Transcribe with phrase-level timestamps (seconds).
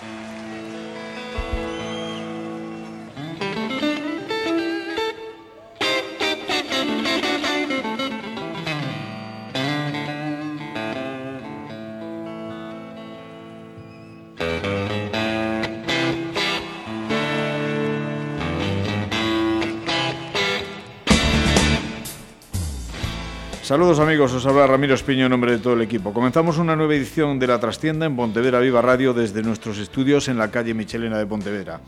[0.00, 0.39] Thank you.
[23.70, 26.12] Saludos amigos, os habla Ramiro Espiño en nombre de todo el equipo.
[26.12, 30.38] Comenzamos una nueva edición de La Trastienda en Pontevedra Viva Radio desde nuestros estudios en
[30.38, 31.80] la calle Michelena de Pontevedra.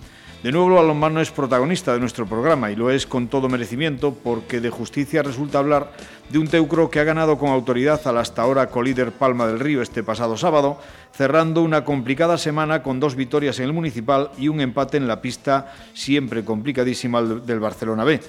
[0.45, 4.60] De nuevo balonmano es protagonista de nuestro programa y lo es con todo merecimiento porque
[4.60, 5.90] de justicia resulta hablar
[6.30, 9.82] de un teucro que ha ganado con autoridad al hasta ahora colíder Palma del Río
[9.82, 10.78] este pasado sábado,
[11.12, 15.20] cerrando una complicada semana con dos victorias en el municipal y un empate en la
[15.20, 18.20] pista siempre complicadísima del Barcelona B.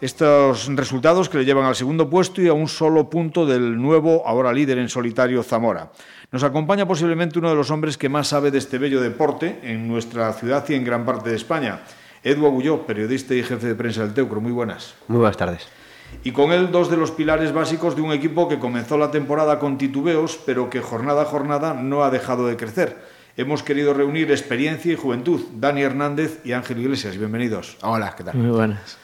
[0.00, 4.22] Estos resultados que le llevan al segundo puesto y a un solo punto del nuevo,
[4.24, 5.90] ahora líder en solitario, Zamora.
[6.30, 9.88] Nos acompaña posiblemente uno de los hombres que más sabe de este bello deporte en
[9.88, 11.80] nuestra ciudad y en gran parte de España.
[12.22, 14.40] Edu Agulló, periodista y jefe de prensa del Teucro.
[14.40, 14.94] Muy buenas.
[15.08, 15.66] Muy buenas tardes.
[16.22, 19.58] Y con él dos de los pilares básicos de un equipo que comenzó la temporada
[19.58, 22.96] con titubeos, pero que jornada a jornada no ha dejado de crecer.
[23.36, 25.40] Hemos querido reunir experiencia y juventud.
[25.54, 27.76] Dani Hernández y Ángel Iglesias, bienvenidos.
[27.82, 28.36] Hola, ¿qué tal?
[28.36, 28.96] Muy buenas.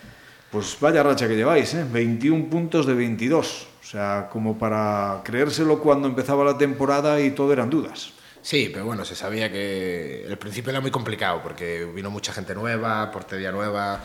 [0.54, 1.84] Pues vaya racha que lleváis, ¿eh?
[1.84, 3.66] 21 puntos de 22.
[3.82, 8.12] O sea, como para creérselo cuando empezaba la temporada y todo eran dudas.
[8.40, 12.54] Sí, pero bueno, se sabía que el principio era muy complicado porque vino mucha gente
[12.54, 13.98] nueva, portería nueva,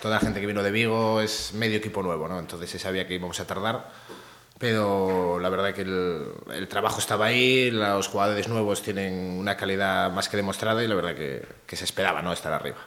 [0.00, 2.38] toda la gente que vino de Vigo es medio equipo nuevo, ¿no?
[2.38, 3.90] Entonces se sabía que íbamos a tardar,
[4.58, 10.30] pero la verdad que el, trabajo estaba ahí, los jugadores nuevos tienen una calidad más
[10.30, 12.32] que demostrada y la verdad que, que se esperaba, ¿no?
[12.32, 12.78] Estar arriba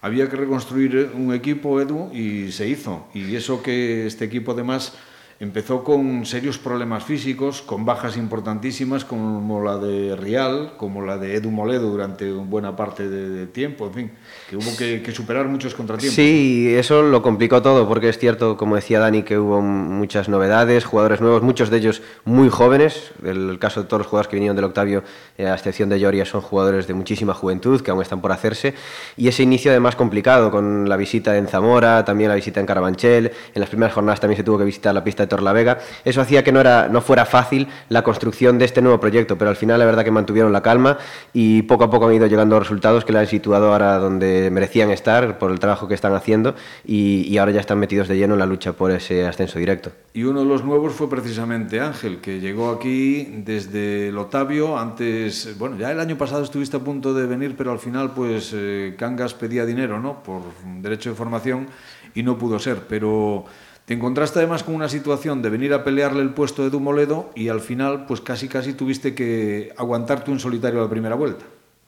[0.00, 3.06] había que reconstruir un equipo, Edu, y se hizo.
[3.14, 4.94] Y eso que este equipo además
[5.40, 11.34] empezó con serios problemas físicos, con bajas importantísimas como la de Rial, como la de
[11.36, 14.10] Edu Moledo durante buena parte de, tiempo, en fin,
[14.50, 16.14] que hubo que, que, superar muchos contratiempos.
[16.14, 20.84] Sí, eso lo complicó todo, porque es cierto, como decía Dani, que hubo muchas novedades,
[20.84, 24.56] jugadores nuevos, muchos de ellos muy jóvenes, el caso de todos los jugadores que vinieron
[24.56, 25.02] del Octavio,
[25.38, 28.74] eh, a excepción de Lloria, son jugadores de muchísima juventud, que aún están por hacerse,
[29.16, 33.32] y ese inicio además complicado, con la visita en Zamora, también la visita en Carabanchel,
[33.54, 35.78] en las primeras jornadas también se tuvo que visitar la pista Torlavega.
[36.04, 39.48] Eso hacía que no, era, no fuera fácil la construcción de este nuevo proyecto, pero
[39.48, 40.98] al final la verdad que mantuvieron la calma
[41.32, 44.90] y poco a poco han ido llegando resultados que la han situado ahora donde merecían
[44.90, 46.54] estar por el trabajo que están haciendo
[46.84, 49.92] y, y ahora ya están metidos de lleno en la lucha por ese ascenso directo.
[50.12, 54.76] Y uno de los nuevos fue precisamente Ángel, que llegó aquí desde el Otavio.
[54.76, 58.52] Antes, bueno, ya el año pasado estuviste a punto de venir, pero al final, pues
[58.52, 60.22] eh, Cangas pedía dinero, ¿no?
[60.22, 60.42] Por
[60.80, 61.68] derecho de formación
[62.14, 62.86] y no pudo ser.
[62.88, 63.44] Pero
[63.84, 67.48] te encontraste además con una situación de venir a pelearle el puesto de Dumoledo y
[67.48, 71.44] al final, pues casi casi tuviste que aguantarte un solitario a la primera vuelta.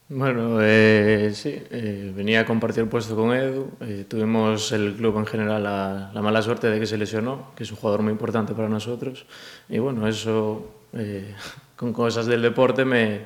[0.09, 3.71] Bueno, eh, sí, eh, venía a compartir el puesto con Edu.
[3.79, 7.63] Eh, tuvimos el club en general la, la, mala suerte de que se lesionó, que
[7.63, 9.25] es un jugador muy importante para nosotros.
[9.69, 11.33] Y bueno, eso, eh,
[11.77, 13.21] con cosas del deporte, me,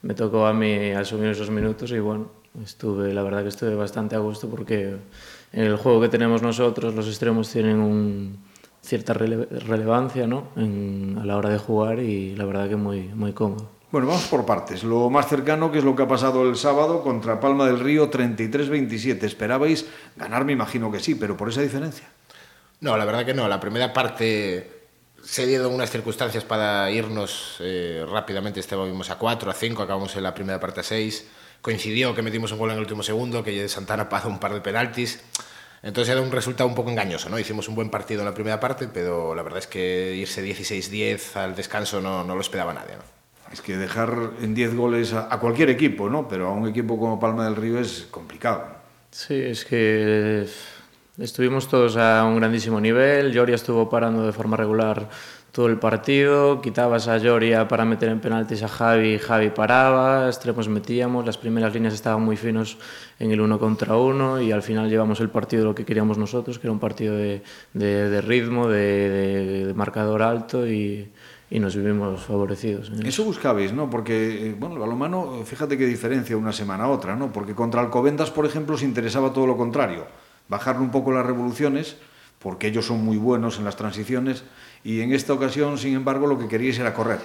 [0.00, 2.30] me tocó a mí asumir esos minutos y bueno,
[2.64, 4.96] estuve, la verdad que estuve bastante a gusto porque
[5.52, 8.38] en el juego que tenemos nosotros los extremos tienen un,
[8.82, 10.48] cierta rele relevancia ¿no?
[10.56, 13.70] en, a la hora de jugar y la verdad que muy, muy cómodo.
[13.90, 14.84] Bueno, vamos por partes.
[14.84, 18.10] Lo más cercano, que es lo que ha pasado el sábado contra Palma del Río,
[18.10, 19.22] 33-27.
[19.24, 19.86] ¿Esperabais
[20.16, 20.46] ganar?
[20.46, 22.08] Me imagino que sí, pero por esa diferencia.
[22.80, 23.46] No, la verdad que no.
[23.48, 24.86] La primera parte
[25.22, 28.60] se dieron unas circunstancias para irnos eh, rápidamente.
[28.60, 31.28] Estábamos a 4, a 5, acabamos en la primera parte a 6
[31.62, 34.60] coincidió que metimos un gol en el último segundo, que Santana pagó un par de
[34.60, 35.20] penaltis.
[35.82, 37.38] Entonces era un resultado un poco engañoso, ¿no?
[37.38, 41.36] Hicimos un buen partido en la primera parte, pero la verdad es que irse 16-10
[41.36, 43.02] al descanso no, no, lo esperaba nadie, ¿no?
[43.52, 46.28] Es que dejar en 10 goles a, a, cualquier equipo, ¿no?
[46.28, 48.64] Pero a un equipo como Palma del Río es complicado.
[49.10, 50.46] Sí, es que
[51.18, 53.32] estuvimos todos a un grandísimo nivel.
[53.32, 55.10] Lloria estuvo parando de forma regular
[55.52, 60.66] todo el partido, quitabas a Lloria para meter en penaltis a Javi, Javi paraba, extremos
[60.68, 62.78] metíamos, las primeras líneas estaban muy finos
[63.18, 66.58] en el uno contra uno y al final llevamos el partido lo que queríamos nosotros,
[66.58, 67.42] que era un partido de,
[67.74, 71.10] de, de ritmo, de, de, marcador alto y,
[71.50, 72.90] y nos vivimos favorecidos.
[73.04, 73.90] Eso buscabais, ¿no?
[73.90, 77.30] Porque, eh, bueno, el balonmano, fíjate qué diferencia una semana a otra, ¿no?
[77.30, 80.06] Porque contra Alcobendas, por ejemplo, os interesaba todo lo contrario,
[80.48, 81.98] bajarle un poco las revoluciones,
[82.38, 84.44] porque ellos son muy buenos en las transiciones,
[84.84, 87.20] y en esta ocasión, sin embargo, lo que queríais era correr.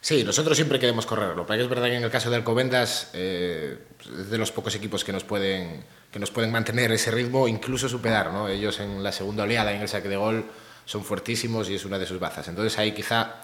[0.00, 1.36] Sí, nosotros siempre queremos correr.
[1.36, 4.74] Lo que es verdad que en el caso de Alcobendas eh, es de los pocos
[4.74, 8.32] equipos que nos pueden que nos pueden mantener ese ritmo, incluso superar.
[8.32, 8.48] ¿no?
[8.48, 10.44] Ellos en la segunda oleada, en el saque de gol,
[10.84, 12.48] son fuertísimos y es una de sus bazas.
[12.48, 13.36] Entonces ahí quizá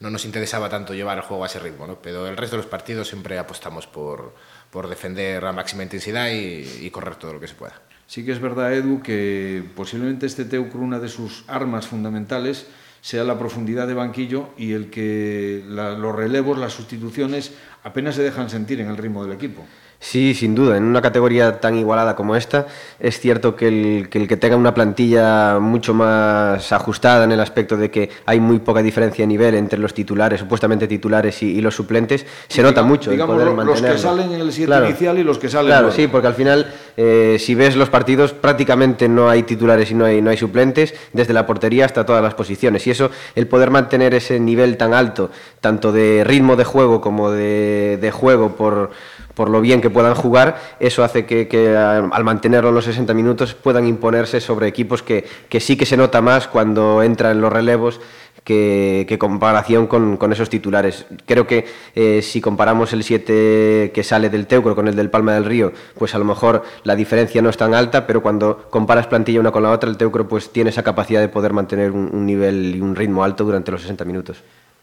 [0.00, 2.00] no nos interesaba tanto llevar el juego a ese ritmo, ¿no?
[2.02, 4.34] pero el resto de los partidos siempre apostamos por,
[4.70, 7.80] por defender a máxima intensidad y, y correr todo lo que se pueda.
[8.06, 12.66] Sí que es verdad, Edu, que posiblemente este Teucro, una de sus armas fundamentales,
[13.06, 17.52] sea la profundidad de banquillo y el que los relevos, las sustituciones,
[17.84, 19.64] apenas se dejan sentir en el ritmo del equipo.
[19.98, 20.76] Sí, sin duda.
[20.76, 22.66] En una categoría tan igualada como esta,
[23.00, 27.40] es cierto que el, que el, que tenga una plantilla mucho más ajustada en el
[27.40, 31.46] aspecto de que hay muy poca diferencia de nivel entre los titulares, supuestamente titulares y,
[31.56, 34.66] y los suplentes, se nota mucho digamos, el poder los que salen en el 7
[34.66, 34.86] claro.
[34.86, 35.96] inicial y los que salen Claro, luego.
[35.96, 40.04] sí, porque al final, eh, si ves los partidos, prácticamente no hay titulares y no
[40.04, 42.86] hay, no hay suplentes, desde la portería hasta todas las posiciones.
[42.86, 47.30] Y eso, el poder mantener ese nivel tan alto, tanto de ritmo de juego como
[47.30, 48.90] de, de juego por
[49.36, 53.12] por lo bien que puedan jugar, eso hace que, que al mantenerlo en los 60
[53.12, 57.42] minutos puedan imponerse sobre equipos que, que sí que se nota más cuando entran en
[57.42, 58.00] los relevos
[58.44, 61.04] que, que comparación con, con, esos titulares.
[61.26, 65.34] Creo que eh, si comparamos el 7 que sale del Teucro con el del Palma
[65.34, 69.06] del Río, pues a lo mejor la diferencia no es tan alta, pero cuando comparas
[69.06, 72.08] plantilla una con la otra, el Teucro pues tiene esa capacidad de poder mantener un,
[72.10, 74.42] un nivel y un ritmo alto durante los 60 minutos.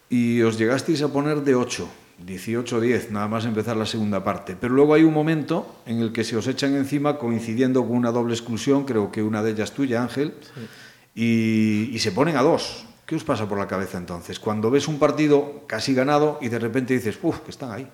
[0.10, 4.56] Y os llegasteis a poner de 8 18-10, nada más empezar la segunda parte.
[4.60, 8.12] Pero luego hay un momento en el que se os echan encima coincidiendo con una
[8.12, 10.62] doble exclusión, creo que una de ellas tuya, Ángel, sí.
[11.16, 12.86] y, y, se ponen a dos.
[13.06, 14.40] ¿Qué os pasa por la cabeza entonces?
[14.40, 17.88] Cuando ves un partido casi ganado y de repente dices, uff, que están ahí.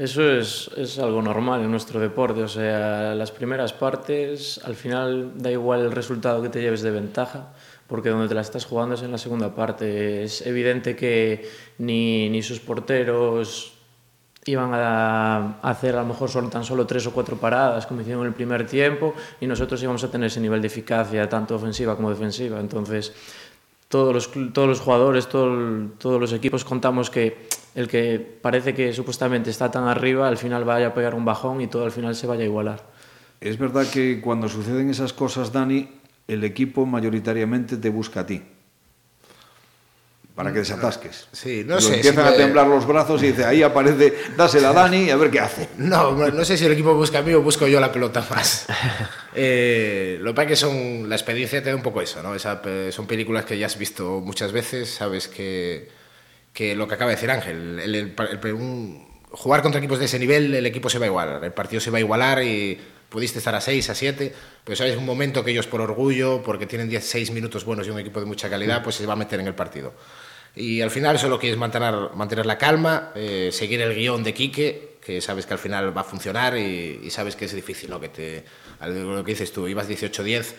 [0.00, 5.32] Eso es, es, algo normal en nuestro deporte, o sea, las primeras partes, al final
[5.36, 7.52] da igual el resultado que te lleves de ventaja,
[7.90, 10.22] porque donde te la estás jugando es en la segunda parte.
[10.22, 13.74] Es evidente que ni, ni sus porteros
[14.46, 18.22] iban a hacer a lo mejor solo, tan solo tres o cuatro paradas como hicieron
[18.22, 21.96] en el primer tiempo y nosotros íbamos a tener ese nivel de eficacia tanto ofensiva
[21.96, 22.60] como defensiva.
[22.60, 23.12] Entonces,
[23.88, 28.92] todos los, todos los jugadores, todo, todos los equipos contamos que el que parece que
[28.92, 32.14] supuestamente está tan arriba al final vaya a pegar un bajón y todo al final
[32.14, 32.88] se vaya a igualar.
[33.40, 35.99] Es verdad que cuando suceden esas cosas, Dani,
[36.32, 38.42] el equipo mayoritariamente te busca a ti
[40.40, 41.28] para que desatasques.
[41.32, 41.96] Sí, no sé.
[41.96, 45.16] Empiezan si a temblar los brazos y dice, ahí aparece, dásela a Dani y a
[45.16, 45.68] ver qué hace.
[45.76, 48.66] No, no sé si el equipo busca a mí o busco yo la pelota más.
[49.34, 52.34] eh, lo que pasa es que son, la experiencia te da un poco eso, ¿no?
[52.34, 55.90] Esa, son películas que ya has visto muchas veces, sabes que,
[56.54, 60.06] que lo que acaba de decir Ángel, el, el, el, un, jugar contra equipos de
[60.06, 62.78] ese nivel, el equipo se va a igualar, el partido se va a igualar y
[63.10, 64.34] pudiste estar a 6, a 7,
[64.64, 67.98] pero sabes un momento que ellos por orgullo, porque tienen 16 minutos buenos y un
[67.98, 69.92] equipo de mucha calidad, pues se va a meter en el partido.
[70.54, 74.98] Y al final solo quieres mantener, mantener la calma, eh, seguir el guion de Quique,
[75.04, 78.00] que sabes que al final va a funcionar y, y sabes que es difícil, ¿no?
[78.00, 78.44] Que te,
[78.86, 80.54] lo que dices tú, ibas 18-10,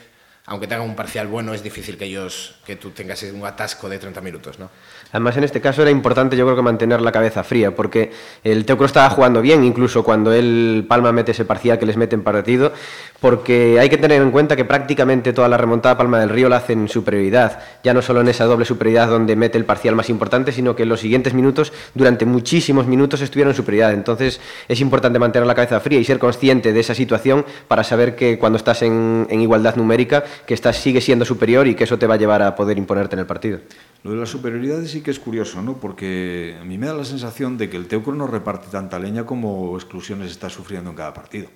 [0.48, 3.88] aunque te hagan un parcial bueno, es difícil que ellos, que tú tengas un atasco
[3.88, 4.70] de 30 minutos, ¿no?
[5.12, 8.12] Además, en este caso era importante, yo creo que mantener la cabeza fría, porque
[8.44, 12.16] el Teucro estaba jugando bien, incluso cuando él Palma mete ese parcial que les mete
[12.16, 12.74] en partido,
[13.20, 16.58] porque hay que tener en cuenta que prácticamente toda la remontada Palma del Río la
[16.58, 20.10] hace en superioridad, ya no solo en esa doble superioridad donde mete el parcial más
[20.10, 23.94] importante, sino que en los siguientes minutos, durante muchísimos minutos, estuvieron en superioridad.
[23.94, 28.16] Entonces, es importante mantener la cabeza fría y ser consciente de esa situación para saber
[28.16, 32.08] que cuando estás en igualdad numérica, que estás, sigue siendo superior y que eso te
[32.08, 33.60] va a llevar a poder imponerte en el partido.
[34.04, 35.78] Lo de la superioridad sí que es curioso, ¿no?
[35.78, 39.26] Porque a mí me da la sensación de que el Teucro no reparte tanta leña
[39.26, 41.50] como exclusiones está sufriendo en cada partido.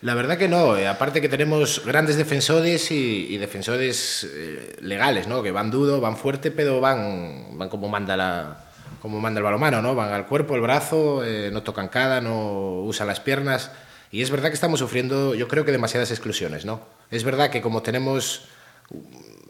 [0.00, 5.26] La verdad que no, eh, aparte que tenemos grandes defensores y, y defensores eh, legales,
[5.26, 5.42] ¿no?
[5.42, 8.64] Que van duro, van fuerte, pero van, van como manda la
[9.00, 9.94] como manda el balomano, ¿no?
[9.94, 13.70] Van al cuerpo, el brazo, eh, no tocan cada, no usan las piernas.
[14.10, 16.80] Y es verdad que estamos sufriendo, yo creo que demasiadas exclusiones, ¿no?
[17.10, 18.48] Es verdad que como tenemos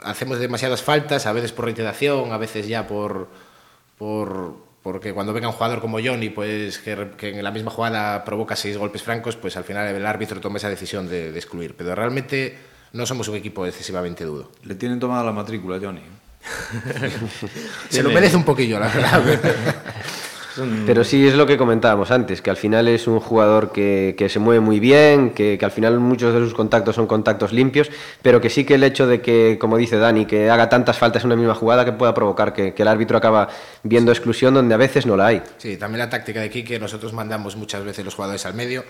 [0.02, 3.28] hacemos demasiadas faltas, a veces por reiteración, a veces ya por,
[3.96, 8.24] por porque cuando venga un jugador como Johnny, pues que, que, en la misma jugada
[8.24, 11.74] provoca seis golpes francos, pues al final el árbitro toma esa decisión de, de excluir.
[11.76, 12.56] Pero realmente
[12.92, 14.50] no somos un equipo excesivamente duro.
[14.62, 16.00] Le tienen tomada la matrícula, Johnny.
[17.90, 19.22] Se lo merece un poquillo, la verdad.
[20.86, 24.28] Pero sí es lo que comentábamos antes, que al final es un jugador que, que
[24.28, 27.90] se mueve muy bien, que, que, al final muchos de sus contactos son contactos limpios,
[28.22, 31.22] pero que sí que el hecho de que, como dice Dani, que haga tantas faltas
[31.22, 33.48] en una misma jugada que pueda provocar que, que el árbitro acaba
[33.82, 35.42] viendo exclusión donde a veces no la hay.
[35.58, 38.84] Sí, también la táctica de Quique, nosotros mandamos muchas veces los jugadores al medio,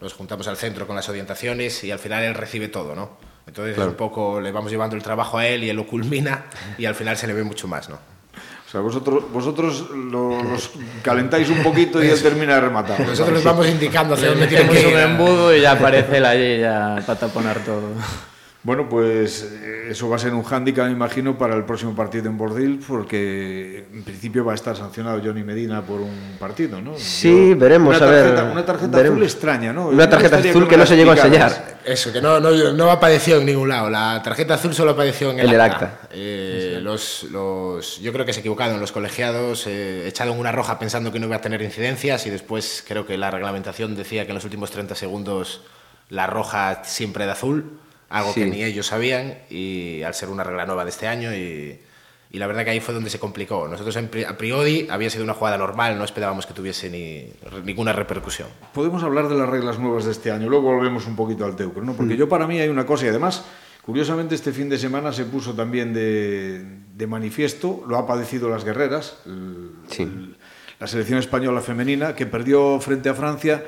[0.00, 3.18] los juntamos al centro con las orientaciones y al final él recibe todo, ¿no?
[3.46, 3.90] Entonces claro.
[3.90, 6.44] un poco le vamos llevando el trabajo a él y él lo culmina
[6.76, 8.17] y al final se le ve mucho más, ¿no?
[8.68, 10.70] O sea, vosotros, vosotros lo, los
[11.02, 13.00] calentáis un poquito y él termina de rematar.
[13.00, 14.86] Nosotros les vamos indicando hacia dónde tiene que ir.
[14.88, 17.80] un embudo y ya aparece él allí ya para taponar todo.
[18.68, 22.28] Bueno, pues eh, eso va a ser un hándicap, me imagino, para el próximo partido
[22.28, 26.92] en Bordil, porque en principio va a estar sancionado Johnny Medina por un partido, ¿no?
[26.98, 28.52] Sí, veremos, una a tarjeta, ver.
[28.52, 29.16] Una tarjeta veremos.
[29.16, 29.88] azul extraña, ¿no?
[29.88, 31.78] Una tarjeta azul que no la se llegó a enseñar.
[31.82, 33.88] Eso, que no, no, no apareció en ningún lado.
[33.88, 35.86] La tarjeta azul solo apareció en el, En el acta.
[35.86, 36.08] acta.
[36.12, 41.10] Eh, los, los, yo creo que se equivocaron los colegiados, eh, echaron una roja pensando
[41.10, 44.34] que no iba a tener incidencias y después creo que la reglamentación decía que en
[44.34, 45.62] los últimos 30 segundos
[46.10, 47.78] la roja siempre de azul,
[48.10, 48.50] algo que Sí.
[48.50, 51.78] ni ellos sabían y al ser una regla nueva de este año y,
[52.30, 53.68] y la verdad que ahí fue donde se complicó.
[53.68, 57.30] Nosotros a priori había sido una jugada normal, no esperábamos que tuviese ni,
[57.64, 58.48] ninguna repercusión.
[58.72, 61.84] Podemos hablar de las reglas nuevas de este año, luego volvemos un poquito al Teucro,
[61.84, 61.92] ¿no?
[61.94, 63.44] Porque yo para mí hay una cosa y además,
[63.82, 68.64] curiosamente este fin de semana se puso también de, de manifiesto, lo ha padecido las
[68.64, 70.02] guerreras, el- Sí.
[70.02, 70.36] el-
[70.80, 73.64] la selección española femenina que perdió frente a Francia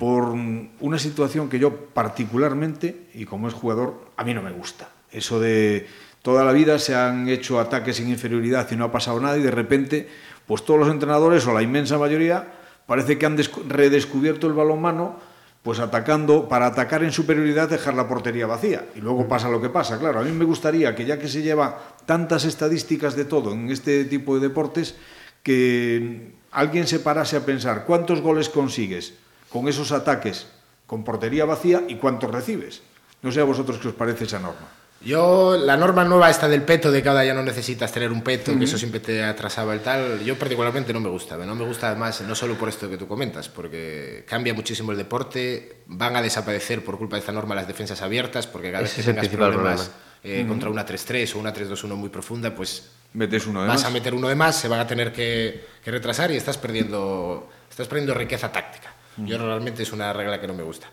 [0.00, 0.34] por
[0.80, 4.88] una situación que yo particularmente, y como es jugador, a mí no me gusta.
[5.12, 5.86] Eso de
[6.22, 9.42] toda la vida se han hecho ataques sin inferioridad y no ha pasado nada y
[9.42, 10.08] de repente,
[10.46, 12.48] pues todos los entrenadores o la inmensa mayoría
[12.86, 15.20] parece que han descu- redescubierto el balonmano
[15.62, 18.86] pues atacando, para atacar en superioridad, dejar la portería vacía.
[18.96, 19.98] Y luego pasa lo que pasa.
[19.98, 23.68] Claro, a mí me gustaría que ya que se lleva tantas estadísticas de todo en
[23.68, 24.94] este tipo de deportes,
[25.42, 29.12] que alguien se parase a pensar cuántos goles consigues
[29.50, 30.46] con esos ataques
[30.90, 32.82] con portería vacía y cuántos recibes.
[33.22, 34.66] No sé a vosotros qué os parece esa norma.
[35.02, 38.22] Yo, la norma nueva esta del peto, de que ahora ya no necesitas tener un
[38.22, 41.36] peto, que eso siempre te atrasaba el tal, yo particularmente no me gusta.
[41.36, 44.98] No me gusta además, no solo por esto que tú comentas, porque cambia muchísimo el
[44.98, 48.92] deporte, van a desaparecer por culpa de esta norma las defensas abiertas, porque cada vez
[48.94, 49.92] que tengas problemas
[50.24, 53.84] eh, contra una 3-3 o una 3-2-1 muy profunda, pues Metes uno de vas más.
[53.86, 57.48] a meter uno de más, se van a tener que, que retrasar y estás perdiendo,
[57.70, 58.92] estás perdiendo riqueza táctica.
[59.16, 60.86] Yo realmente es una regla que no me gusta.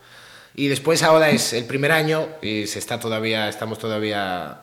[0.56, 4.62] Y después ahora es el primer año y se está todavía, estamos todavía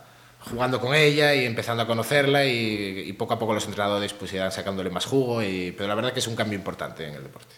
[0.50, 4.32] jugando con ella y empezando a conocerla y, y poco a poco los entrenadores pues
[4.32, 7.22] irán sacándole más jugo, y, pero la verdad que es un cambio importante en el
[7.22, 7.54] deporte.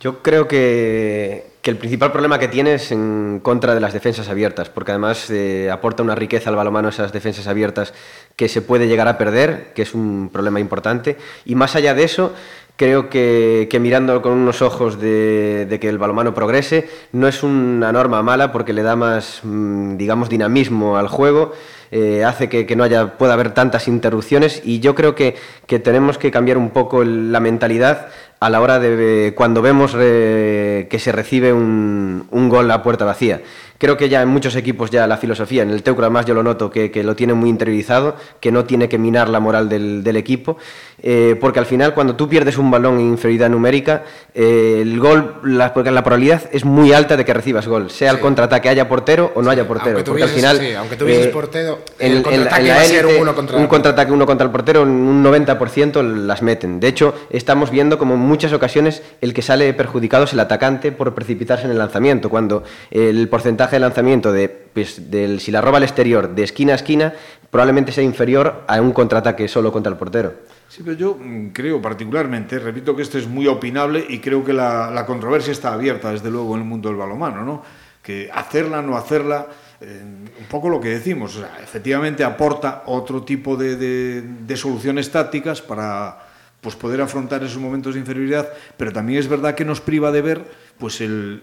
[0.00, 4.28] Yo creo que, que el principal problema que tiene es en contra de las defensas
[4.28, 7.94] abiertas, porque además eh, aporta una riqueza al balomano esas defensas abiertas
[8.34, 11.18] que se puede llegar a perder, que es un problema importante.
[11.44, 12.34] Y más allá de eso,
[12.82, 17.92] creo que, que mirando con unos ojos de, que el balomano progrese, no es una
[17.92, 21.52] norma mala porque le da más, mm, digamos, dinamismo al juego.
[21.92, 25.36] eh, hace que, no haya, pueda haber tantas interrupciones y yo creo que,
[25.84, 28.08] tenemos que cambiar un poco la mentalidad
[28.40, 33.42] a la hora de cuando vemos eh, que se recibe un, gol a puerta vacía.
[33.78, 36.42] Creo que ya en muchos equipos ya la filosofía, en el Teucro además yo lo
[36.42, 40.56] noto, que, lo tiene muy interiorizado, que no tiene que minar la moral del equipo,
[41.02, 44.04] eh, porque al final cuando tú pierdes un balón en inferioridad numérica,
[44.34, 48.10] eh, el gol, la, porque la probabilidad es muy alta de que recibas gol, sea
[48.12, 49.96] el contraataque haya portero o no haya portero.
[49.96, 52.84] Aunque porque al final, sí, aunque tuvieses eh, portero, el en la- contraataque va a
[52.84, 56.78] ser uno contra- un contraataque uno contra el portero, en un 90% las meten.
[56.80, 60.92] De hecho, estamos viendo como en muchas ocasiones el que sale perjudicado es el atacante
[60.92, 65.60] por precipitarse en el lanzamiento, cuando el porcentaje de lanzamiento de, pues, del, si la
[65.60, 67.12] roba al exterior de esquina a esquina
[67.50, 70.32] probablemente sea inferior a un contraataque solo contra el portero.
[70.74, 74.54] Sí, pero yo mm, creo particularmente, repito que esto es muy opinable y creo que
[74.54, 77.62] la, la controversia está abierta, desde luego, en el mundo del balomano, ¿no?
[78.02, 79.48] Que hacerla, no hacerla,
[79.82, 84.56] eh, un poco lo que decimos, o sea, efectivamente aporta otro tipo de, de- de
[84.56, 86.18] soluciones tácticas para
[86.62, 88.48] pues, poder afrontar esos momentos de inferioridad,
[88.78, 90.44] pero también es verdad que nos priva de ver
[90.78, 91.42] pues el,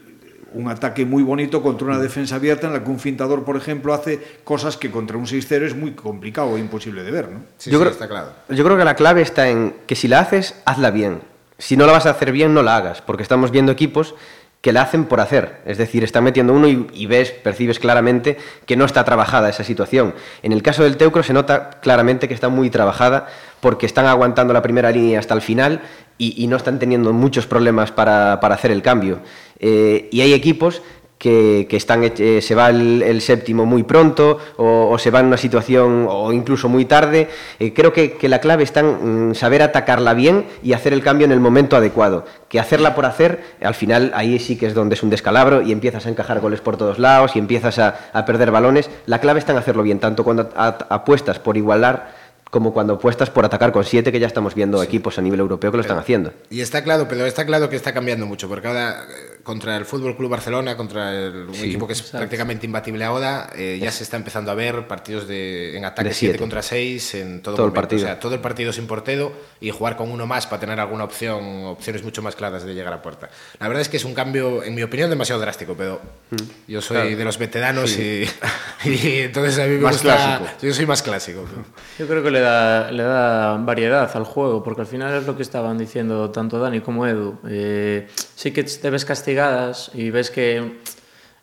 [0.53, 3.93] un ataque muy bonito contra una defensa abierta en la que un fintador, por ejemplo,
[3.93, 7.39] hace cosas que contra un 6-0 es muy complicado e imposible de ver, ¿no?
[7.57, 8.31] Sí, yo, sí, creo, está claro.
[8.49, 11.21] yo creo que la clave está en que si la haces, hazla bien.
[11.57, 14.15] Si no la vas a hacer bien, no la hagas, porque estamos viendo equipos
[14.61, 15.61] que la hacen por hacer.
[15.65, 20.13] Es decir, están metiendo uno y, ves, percibes claramente que no está trabajada esa situación.
[20.43, 23.27] En el caso del Teucro se nota claramente que está muy trabajada
[23.61, 25.81] porque están aguantando la primera línea hasta el final
[26.17, 29.19] y, y no están teniendo muchos problemas para, para hacer el cambio.
[29.59, 30.81] Eh, y hay equipos
[31.19, 36.31] que, eh, se va el, séptimo muy pronto o, se va en una situación o
[36.31, 37.27] incluso muy tarde.
[37.59, 41.31] Eh, creo que, la clave está en saber atacarla bien y hacer el cambio en
[41.31, 42.25] el momento adecuado.
[42.47, 45.71] Que hacerla por hacer, al final ahí sí que es donde es un descalabro y
[45.71, 48.89] empiezas a encajar goles por todos lados y empiezas a, a perder balones.
[49.05, 52.18] La clave está en hacerlo bien, tanto cuando apuestas por igualar
[52.49, 55.69] como cuando apuestas por atacar con siete, que ya estamos viendo equipos a nivel europeo
[55.69, 56.33] que lo están haciendo.
[56.49, 59.85] Y está claro, pero está claro que está cambiando mucho, porque ahora eh, contra el
[59.85, 64.03] Fútbol Club Barcelona, contra el, un equipo que es prácticamente imbatible ahora, eh, ya se
[64.03, 67.73] está empezando a ver partidos de, en ataque 7 contra 6 en todo, todo el
[67.73, 68.01] partido.
[68.01, 71.03] O sea, todo el partido sin portero y jugar con uno más para tener alguna
[71.03, 73.29] opción, opciones mucho más claras de llegar a puerta.
[73.59, 76.01] La verdad es que es un cambio, en mi opinión, demasiado drástico, pero
[76.31, 76.71] mm.
[76.71, 78.27] yo soy de los veteranos y,
[78.85, 80.15] y, entonces a mí me más gusta.
[80.15, 80.49] Clásico.
[80.63, 81.45] Yo soy más clásico.
[81.99, 85.35] Yo creo que le da, le da variedad al juego, porque al final es lo
[85.35, 87.37] que estaban diciendo tanto Dani como Edu.
[87.47, 90.79] Eh, sí que te ves castigadas y ves que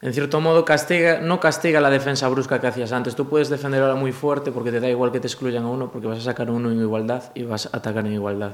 [0.03, 3.15] en cierto modo castiga, no castiga la defensa brusca que hacías antes.
[3.15, 5.91] Tú puedes defender ahora muy fuerte porque te da igual que te excluyan a uno
[5.91, 8.53] porque vas a sacar a uno en igualdad y vas a atacar en igualdad.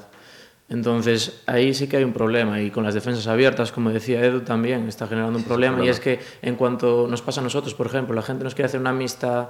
[0.68, 4.40] Entonces ahí sí que hay un problema y con las defensas abiertas, como decía Edu,
[4.40, 7.86] también está generando un problema y es que en cuanto nos pasa a nosotros, por
[7.86, 9.48] ejemplo, la gente nos quiere hacer una amistad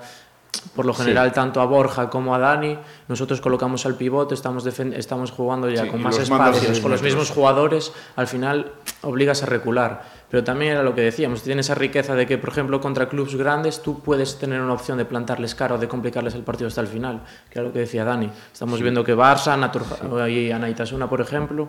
[0.74, 1.34] por lo general sí.
[1.34, 2.78] tanto a Borja como a Dani,
[3.08, 7.30] nosotros colocamos al pivote, estamos, estamos jugando ya sí, con más espacios, con los mismos
[7.30, 10.22] jugadores, al final obligas a recular.
[10.30, 13.34] Pero también era lo que decíamos, tiene esa riqueza de que, por ejemplo, contra clubes
[13.34, 16.80] grandes tú puedes tener una opción de plantarles cara o de complicarles el partido hasta
[16.80, 18.30] el final, que era lo que decía Dani.
[18.52, 18.82] Estamos sí.
[18.82, 19.82] viendo que Barça, Natur
[20.30, 21.68] y Anaitasuna, por ejemplo,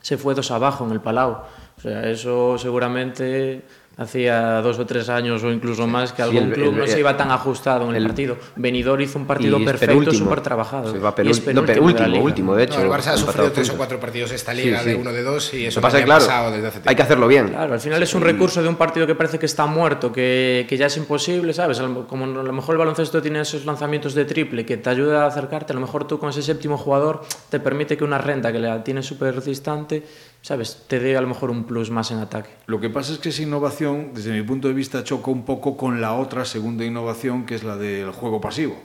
[0.00, 1.42] se fue dos abajo en el Palau.
[1.76, 3.64] O sea, eso seguramente
[3.96, 6.86] hacía dos o tres años o incluso más que algún sí, el, club el, no
[6.86, 8.36] se iba tan ajustado en el, partido.
[8.56, 10.92] Benidorm hizo un partido perfecto, súper trabajado.
[10.92, 12.78] Se va penúltimo, no, penúltimo, último, de hecho.
[12.78, 14.90] No, el Barça ha sufrido tres o cuatro partidos esta liga sí, sí.
[14.90, 16.90] de uno de dos y eso pasa no claro, pasado desde hace tiempo.
[16.90, 17.48] Hay que hacerlo bien.
[17.48, 20.66] Claro, al final es un recurso de un partido que parece que está muerto, que,
[20.68, 21.80] que ya es imposible, ¿sabes?
[22.08, 25.26] Como a lo mejor el baloncesto tiene esos lanzamientos de triple que te ayuda a
[25.26, 28.58] acercarte, a lo mejor tú con ese séptimo jugador te permite que una renta que
[28.58, 30.02] la tienes súper distante
[30.42, 30.84] ¿sabes?
[30.88, 32.50] Te dé a lo mejor un plus más en ataque.
[32.66, 35.76] Lo que pasa es que esa innovación, desde mi punto de vista, choca un poco
[35.76, 38.76] con la otra segunda innovación, que es la del juego pasivo.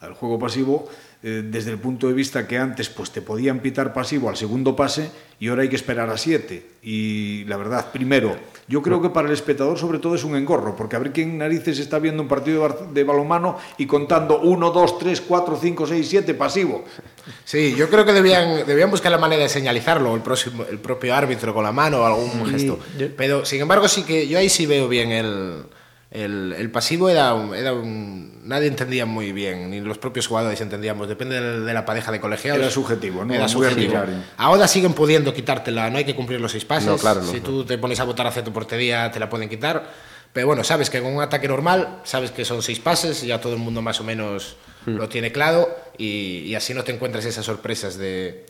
[0.00, 0.88] La del juego pasivo,
[1.28, 4.76] eh, desde el punto de vista que antes pues, te podían pitar pasivo al segundo
[4.76, 6.64] pase y ahora hay que esperar a siete.
[6.84, 8.36] Y la verdad, primero,
[8.68, 11.36] yo creo que para el espectador sobre todo es un engorro, porque a ver quién
[11.36, 16.08] narices está viendo un partido de balonmano y contando 1, 2, 3, 4, 5, 6,
[16.08, 16.84] 7 pasivo.
[17.44, 21.12] Sí, yo creo que debían, debían buscar la manera de señalizarlo, el, próximo, el propio
[21.12, 22.78] árbitro con la mano o algún gesto.
[23.16, 25.64] Pero, sin embargo, sí que yo ahí sí veo bien el,
[26.16, 30.58] el, el pasivo era un, era un, nadie entendía muy bien ni los propios jugadores
[30.62, 32.60] entendíamos depende de, de la pareja de colegiados.
[32.60, 33.94] Era subjetivo no era subjetivo.
[34.38, 36.88] ahora siguen pudiendo quitártela no hay que cumplir los seis pases.
[36.88, 39.48] no, claro, no, si tú te pones a votar hacia tu portería te la pueden
[39.48, 40.16] quitar.
[40.32, 43.52] Pero bueno sabes que con un ataque normal sabes que son seis pases ya todo
[43.52, 44.96] el mundo más o menos mm.
[44.96, 48.46] lo tiene claro y, y así no te encuentras esas sorpresas de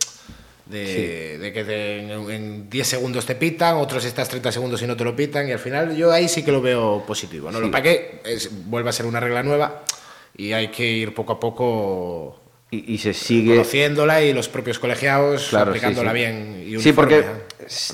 [0.67, 1.39] de, sí.
[1.39, 5.05] de que te, en 10 segundos te pitan, otros estás 30 segundos y no te
[5.05, 7.51] lo pitan, y al final yo ahí sí que lo veo positivo.
[7.51, 7.59] ¿no?
[7.59, 7.65] Sí.
[7.65, 9.85] Lo para que es, vuelve a ser una regla nueva
[10.37, 14.79] y hay que ir poco a poco y, y se sigue conociéndola y los propios
[14.79, 16.65] colegiados claro, aplicándola sí, bien.
[16.67, 17.25] Y sí, porque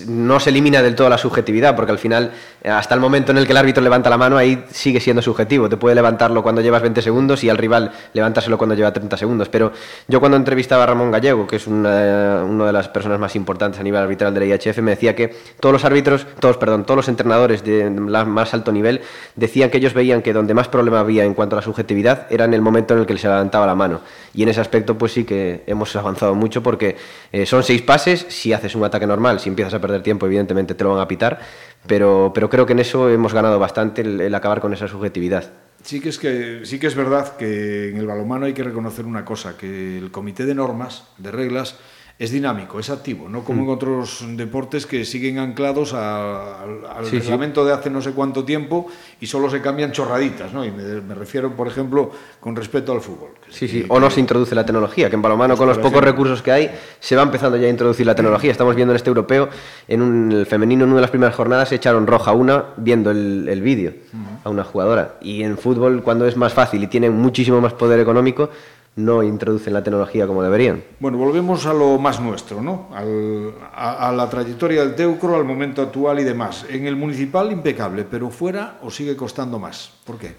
[0.06, 2.32] no se elimina del todo la subjetividad, porque al final,
[2.64, 5.68] hasta el momento en el que el árbitro levanta la mano, ahí sigue siendo subjetivo.
[5.68, 9.48] Te puede levantarlo cuando llevas 20 segundos y al rival levantárselo cuando lleva 30 segundos.
[9.48, 9.72] Pero
[10.08, 13.80] yo cuando entrevistaba a Ramón Gallego, que es una, una de las personas más importantes
[13.80, 16.96] a nivel arbitral de la IHF, me decía que todos los árbitros, todos, perdón, todos
[16.96, 19.00] los entrenadores de más alto nivel
[19.36, 22.44] decían que ellos veían que donde más problema había en cuanto a la subjetividad era
[22.44, 24.00] en el momento en el que se levantaba la mano.
[24.34, 26.96] Y en ese aspecto, pues sí que hemos avanzado mucho porque
[27.32, 30.74] eh, son seis pases, si haces un ataque normal, si empiezas a perder tiempo, evidentemente
[30.74, 31.40] te lo van a pitar,
[31.86, 35.50] pero, pero creo que en eso hemos ganado bastante el, acabar con esa subjetividad.
[35.82, 39.04] Sí que, es que, sí que es verdad que en el balonmano hay que reconocer
[39.04, 41.76] una cosa, que el comité de normas, de reglas,
[42.22, 43.64] es dinámico, es activo, no como mm.
[43.64, 47.66] en otros deportes que siguen anclados a, al, al sí, reglamento sí.
[47.66, 48.86] de hace no sé cuánto tiempo
[49.20, 50.64] y solo se cambian chorraditas, ¿no?
[50.64, 53.30] Y me, me refiero, por ejemplo, con respecto al fútbol.
[53.50, 56.42] Sí, sí, o no se introduce la tecnología, que en balonmano con los pocos recursos
[56.42, 58.52] que hay se va empezando ya a introducir la tecnología.
[58.52, 59.48] Estamos viendo en este europeo,
[59.88, 63.10] en un, el femenino, en una de las primeras jornadas se echaron roja una viendo
[63.10, 64.38] el, el vídeo uh -huh.
[64.44, 65.16] a una jugadora.
[65.20, 68.48] Y en fútbol, cuando es más fácil y tienen muchísimo más poder económico,
[68.96, 70.84] no introducen la tecnología como deberían.
[71.00, 72.90] Bueno, volvemos a lo más nuestro, ¿no?
[72.92, 76.66] Al, a, a, la trayectoria del Teucro, al momento actual y demás.
[76.68, 79.92] En el municipal, impecable, pero fuera os sigue costando más.
[80.04, 80.34] ¿Por qué?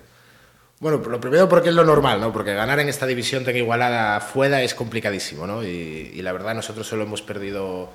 [0.80, 2.32] Bueno, lo primero porque es lo normal, ¿no?
[2.34, 5.63] Porque ganar en esta división tan igualada fuera es complicadísimo, ¿no?
[5.63, 7.89] Y, y la verdad nosotros solo hemos perdido,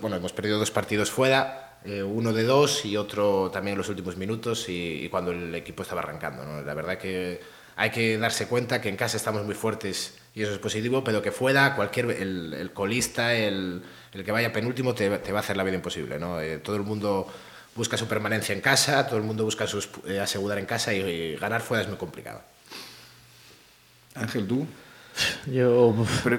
[0.00, 3.88] bueno, hemos perdido dos partidos fuera, eh, uno de dos y otro también en los
[3.88, 6.62] últimos minutos y, y cuando el equipo estaba arrancando, ¿no?
[6.62, 7.40] La verdad que
[7.78, 11.22] hay que darse cuenta que en casa estamos muy fuertes y eso es positivo, pero
[11.22, 13.80] que fuera cualquier, el, el colista, el,
[14.12, 16.18] el, que vaya penúltimo, te, te, va a hacer la vida imposible.
[16.18, 16.40] ¿no?
[16.40, 17.28] Eh, todo el mundo
[17.76, 20.98] busca su permanencia en casa, todo el mundo busca sus, eh, asegurar en casa y,
[20.98, 22.42] y, ganar fuera es muy complicado.
[24.16, 24.66] Ángel, ¿tú?
[25.46, 25.94] Yo...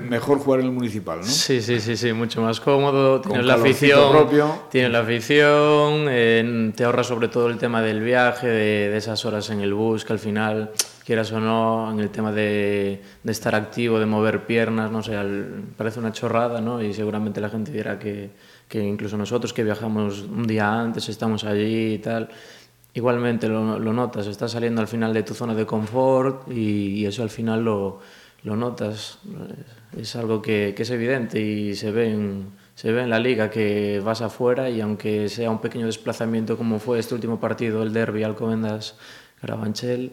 [0.10, 1.26] Mejor jugar en el municipal, ¿no?
[1.26, 3.22] Sí, sí, sí, sí, mucho más cómodo.
[3.22, 4.12] Tienes la afición.
[4.12, 4.64] Propio.
[4.70, 6.74] Tienes la afición.
[6.76, 10.14] te ahorra sobre todo el tema del viaje, de, esas horas en el bus, que
[10.14, 10.72] al final,
[11.10, 15.18] quieras o no, en el tema de, de estar activo, de mover piernas, no sé,
[15.76, 16.84] parece una chorrada, ¿no?
[16.84, 18.30] Y seguramente la gente dirá que,
[18.68, 22.30] que incluso nosotros que viajamos un día antes, estamos allí y tal
[22.94, 27.06] igualmente lo, lo, notas, estás saliendo al final de tu zona de confort y, y
[27.08, 28.02] eso al final lo,
[28.44, 29.18] lo notas.
[29.98, 33.50] Es algo que, que, es evidente y se ve, en, se ve en la liga
[33.50, 37.94] que vas afuera y aunque sea un pequeño desplazamiento como fue este último partido, el
[37.94, 40.12] derby Alcobendas-Carabanchel,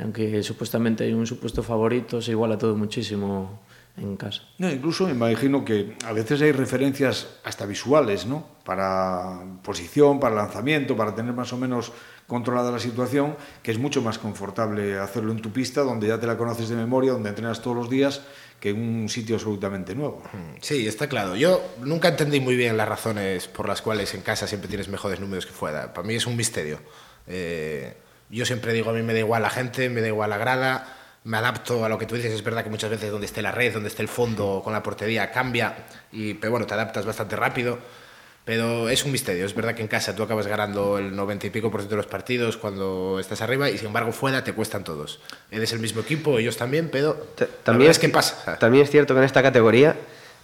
[0.00, 3.60] aunque supuestamente hay un supuesto favorito, se iguala todo muchísimo
[3.96, 4.42] en casa.
[4.58, 8.46] No, incluso me imagino que a veces hay referencias hasta visuales, ¿no?
[8.64, 11.92] Para posición, para lanzamiento, para tener más o menos
[12.26, 16.26] controlada la situación, que es mucho más confortable hacerlo en tu pista, donde ya te
[16.26, 18.22] la conoces de memoria, donde entrenas todos los días,
[18.58, 20.22] que en un sitio absolutamente nuevo.
[20.32, 21.36] Mm, sí, está claro.
[21.36, 25.20] Yo nunca entendí muy bien las razones por las cuales en casa siempre tienes mejores
[25.20, 25.92] números que fuera.
[25.92, 26.78] Para mí es un misterio.
[27.26, 27.94] Eh,
[28.36, 30.98] yo siempre digo, a mí me da igual la gente, me da igual la grada
[31.24, 32.32] me adapto a lo que tú dices.
[32.32, 34.82] Es verdad que muchas veces donde esté la red, donde esté el fondo con la
[34.82, 35.74] portería cambia,
[36.10, 37.78] y, pero bueno, te adaptas bastante rápido.
[38.44, 39.46] Pero es un misterio.
[39.46, 41.98] Es verdad que en casa tú acabas ganando el 90 y pico por ciento de
[41.98, 45.20] los partidos cuando estás arriba y sin embargo fuera te cuestan todos.
[45.52, 47.14] Eres el mismo equipo, ellos también, pero
[47.62, 48.58] también es que pasa.
[48.58, 49.94] También es cierto que en esta categoría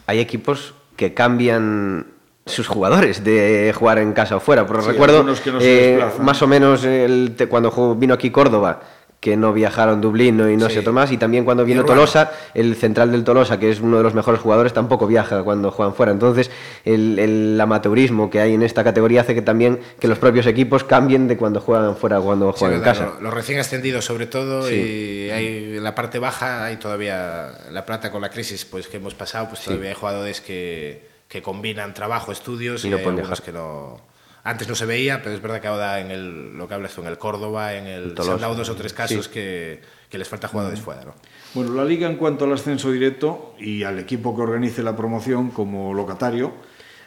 [0.07, 2.07] hay equipos que cambian
[2.49, 4.67] sus jugadores de jugar en casa o fuera.
[4.67, 5.25] Pero recuerdo
[5.61, 8.81] eh, más o menos el, cuando vino aquí Córdoba
[9.21, 11.11] que no viajaron Dublín y no sé otro más.
[11.11, 14.41] Y también cuando vino Tolosa, el central del Tolosa, que es uno de los mejores
[14.41, 16.13] jugadores, tampoco viaja cuando juegan fuera.
[16.13, 16.51] Entonces,
[16.85, 21.27] el, amateurismo que hay en esta categoría hace que también que los propios equipos cambien
[21.27, 23.15] de cuando juegan fuera a cuando juegan en casa.
[23.21, 28.13] Los, recién ascendidos sobre todo, y hay, en la parte baja hay todavía la plata
[28.13, 32.33] con la crisis pues que hemos pasado, pues todavía hay jugadores que, que combinan trabajo,
[32.33, 33.05] estudios y, no hay
[33.45, 34.01] que no
[34.45, 37.03] antes no se veía, pero es verdad que ahora en el, lo que hablas tú,
[37.03, 40.27] en el Córdoba, en el, se han dado dos o tres casos que, que, les
[40.27, 41.05] falta jugadores fuera.
[41.05, 41.15] ¿no?
[41.53, 45.51] Bueno, la liga en cuanto al ascenso directo y al equipo que organice la promoción
[45.51, 46.55] como locatario,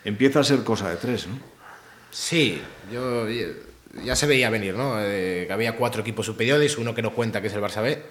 [0.04, 1.40] empieza a ser cosa de tres, ¿no?
[2.12, 3.26] Sí, yo,
[4.04, 4.96] ya se veía venir, ¿no?
[5.00, 8.04] Eh, que había cuatro equipos superiores, uno que no cuenta, que es el Barça B,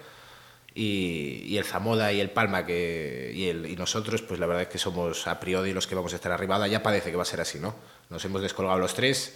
[0.74, 4.62] y, y el Zamoda y el Palma que, y, el, y nosotros, pues la verdad
[4.62, 6.66] es que somos a priori los que vamos a estar arriba.
[6.68, 7.74] Ya parece que va a ser así, ¿no?
[8.08, 9.34] Nos hemos descolgado los tres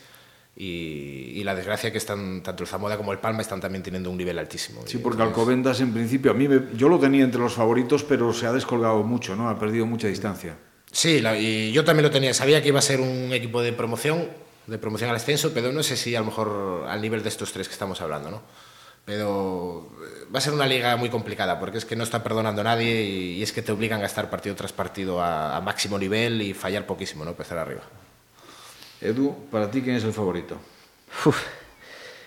[0.57, 4.17] y, la desgracia que están tanto el Zamora como el Palma están también teniendo un
[4.17, 4.83] nivel altísimo.
[4.87, 8.47] Sí, porque Alcobendas en principio, a mí yo lo tenía entre los favoritos, pero se
[8.47, 9.49] ha descolgado mucho, ¿no?
[9.49, 10.57] Ha perdido mucha distancia.
[10.91, 12.33] Sí, y yo también lo tenía.
[12.33, 14.29] Sabía que iba a ser un equipo de promoción,
[14.67, 17.53] de promoción al ascenso, pero no sé si a lo mejor al nivel de estos
[17.53, 18.43] tres que estamos hablando, ¿no?
[19.05, 22.63] Pero eh, va a ser una liga muy complicada porque es que no está perdonando
[22.63, 25.99] a nadie y, es que te obligan a estar partido tras partido a, a máximo
[25.99, 27.31] nivel y fallar poquísimo, ¿no?
[27.31, 27.83] Empezar arriba.
[29.01, 30.57] Edu, para ti, ¿quién es el favorito?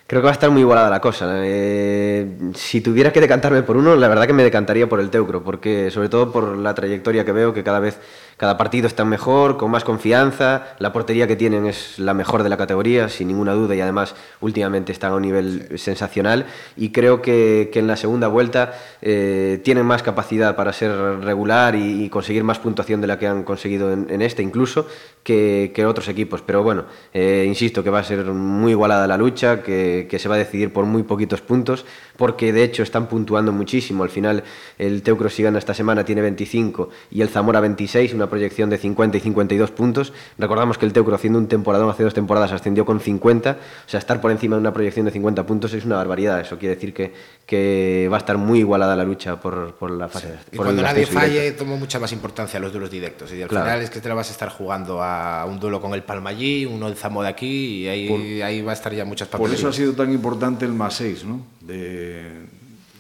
[0.07, 1.27] creo que va a estar muy igualada la cosa.
[1.43, 5.43] Eh, si tuviera que decantarme por uno, la verdad que me decantaría por el Teucro,
[5.43, 7.99] porque sobre todo por la trayectoria que veo, que cada vez
[8.37, 12.49] cada partido está mejor, con más confianza, la portería que tienen es la mejor de
[12.49, 16.45] la categoría, sin ninguna duda, y además últimamente están a un nivel sensacional,
[16.75, 21.75] y creo que, que, en la segunda vuelta eh, tienen más capacidad para ser regular
[21.75, 24.87] y, conseguir más puntuación de la que han conseguido en, en este incluso
[25.23, 26.41] que, que, otros equipos.
[26.41, 30.29] Pero bueno, eh, insisto que va a ser muy igualada la lucha, que, que se
[30.29, 34.03] va a decidir por muy poquitos puntos, porque de hecho están puntuando muchísimo.
[34.03, 34.43] Al final
[34.77, 38.77] el Teucro si gana esta semana tiene 25 y el Zamora 26, una proyección de
[38.77, 40.13] 50 y 52 puntos.
[40.37, 43.99] Recordamos que el Teucro haciendo un temporadón hace dos temporadas ascendió con 50, o sea,
[43.99, 46.39] estar por encima de una proyección de 50 puntos es una barbaridad.
[46.41, 47.13] Eso quiere decir que,
[47.45, 50.27] que va a estar muy igualada la lucha por, por la fase.
[50.27, 50.49] Sí.
[50.53, 53.31] Y cuando nadie falle, toma mucha más importancia los duelos directos.
[53.33, 55.93] Y al final es que te la vas a estar jugando a un duelo con
[55.93, 59.27] el Palma allí, uno el Zamora aquí, y ahí, ahí va a estar ya muchas
[59.27, 61.41] Por eso ha sido tan importante el más 6, ¿no?
[61.61, 62.56] De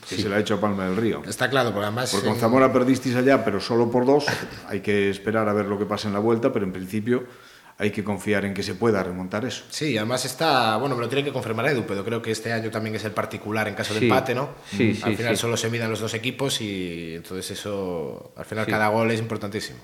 [0.07, 1.21] que se le ha hecho a Palma del Río.
[1.27, 2.11] Está claro, porque además...
[2.11, 4.25] Porque con Zamora perdisteis allá, pero solo por dos.
[4.67, 7.25] Hay que esperar a ver lo que pasa en la vuelta, pero en principio
[7.79, 9.63] hay que confiar en que se pueda remontar eso.
[9.69, 12.71] Sí, además está, bueno, me lo tiene que confirmar Edu, pero creo que este año
[12.71, 14.49] también es el particular en caso de empate, ¿no?
[14.75, 18.87] Sí, al final solo se midan los dos equipos y entonces eso, al final cada
[18.87, 19.77] gol es importantísimo.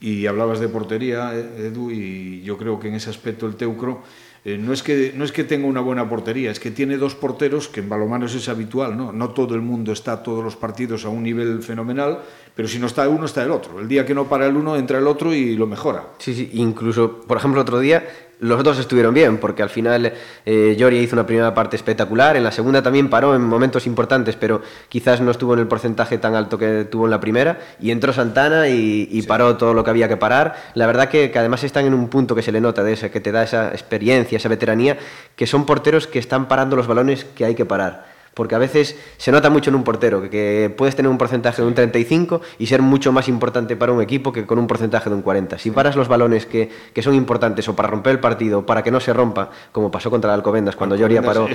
[0.00, 4.04] Y hablabas de portería, Edu, y yo creo que en ese aspecto el Teucro
[4.44, 7.14] eh, no, es que, no es que tenga una buena portería, es que tiene dos
[7.14, 9.12] porteros que en balonmano es habitual, ¿no?
[9.12, 12.20] No todo el mundo está todos los partidos a un nivel fenomenal,
[12.54, 13.80] pero si no está uno, está el otro.
[13.80, 16.08] El día que no para el uno, entra el otro y lo mejora.
[16.18, 18.04] Sí, sí, incluso, por ejemplo, otro día
[18.40, 20.12] los dos estuvieron bien, porque al final
[20.46, 24.62] eh, hizo una primera parte espectacular, en la segunda también paró en momentos importantes, pero
[24.88, 28.12] quizás no estuvo en el porcentaje tan alto que tuvo en la primera, y entró
[28.12, 30.54] Santana y, paró todo lo que había que parar.
[30.74, 33.10] La verdad que, que, además están en un punto que se le nota de ese,
[33.10, 34.96] que te da esa experiencia, esa veteranía,
[35.36, 38.96] que son porteros que están parando los balones que hay que parar porque a veces
[39.16, 42.66] se nota mucho en un portero, que, puedes tener un porcentaje de un 35 y
[42.66, 45.58] ser mucho más importante para un equipo que con un porcentaje de un 40.
[45.58, 48.92] Si paras los balones que, que son importantes o para romper el partido, para que
[48.92, 51.48] no se rompa, como pasó contra el Alcobendas, cuando Lloria paró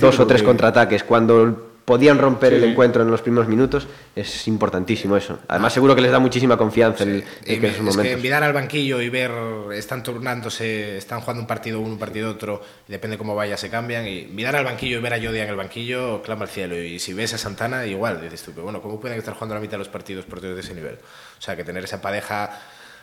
[0.00, 5.16] dos o tres contraataques, cuando podían romper el encuentro en los primeros minutos, es importantísimo
[5.16, 5.40] eso.
[5.48, 8.04] Además, seguro que les da muchísima confianza en, en, esos momentos.
[8.06, 9.32] Es que mirar al banquillo y ver,
[9.72, 13.70] están turnándose, están jugando un partido uno, un partido otro, y depende cómo vaya, se
[13.70, 14.06] cambian.
[14.06, 16.80] Y mirar al banquillo y ver a Yodia en el banquillo, clama al cielo.
[16.80, 19.60] Y si ves a Santana, igual, dices tú, pero bueno, ¿cómo pueden estar jugando la
[19.60, 20.94] mitad de los partidos porteros de ese nivel?
[20.94, 22.56] O sea, que tener esa pareja.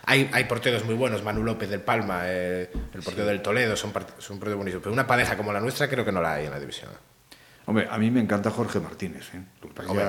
[0.06, 3.92] Hay, hay, porteros muy buenos, Manu López del Palma, eh, el portero del Toledo, son,
[4.16, 4.82] son porteros buenísimos.
[4.82, 6.88] Pero una pareja como la nuestra creo que no la hay en la división.
[7.68, 9.42] Hombre, a mí me encanta Jorge Martínez, ¿eh?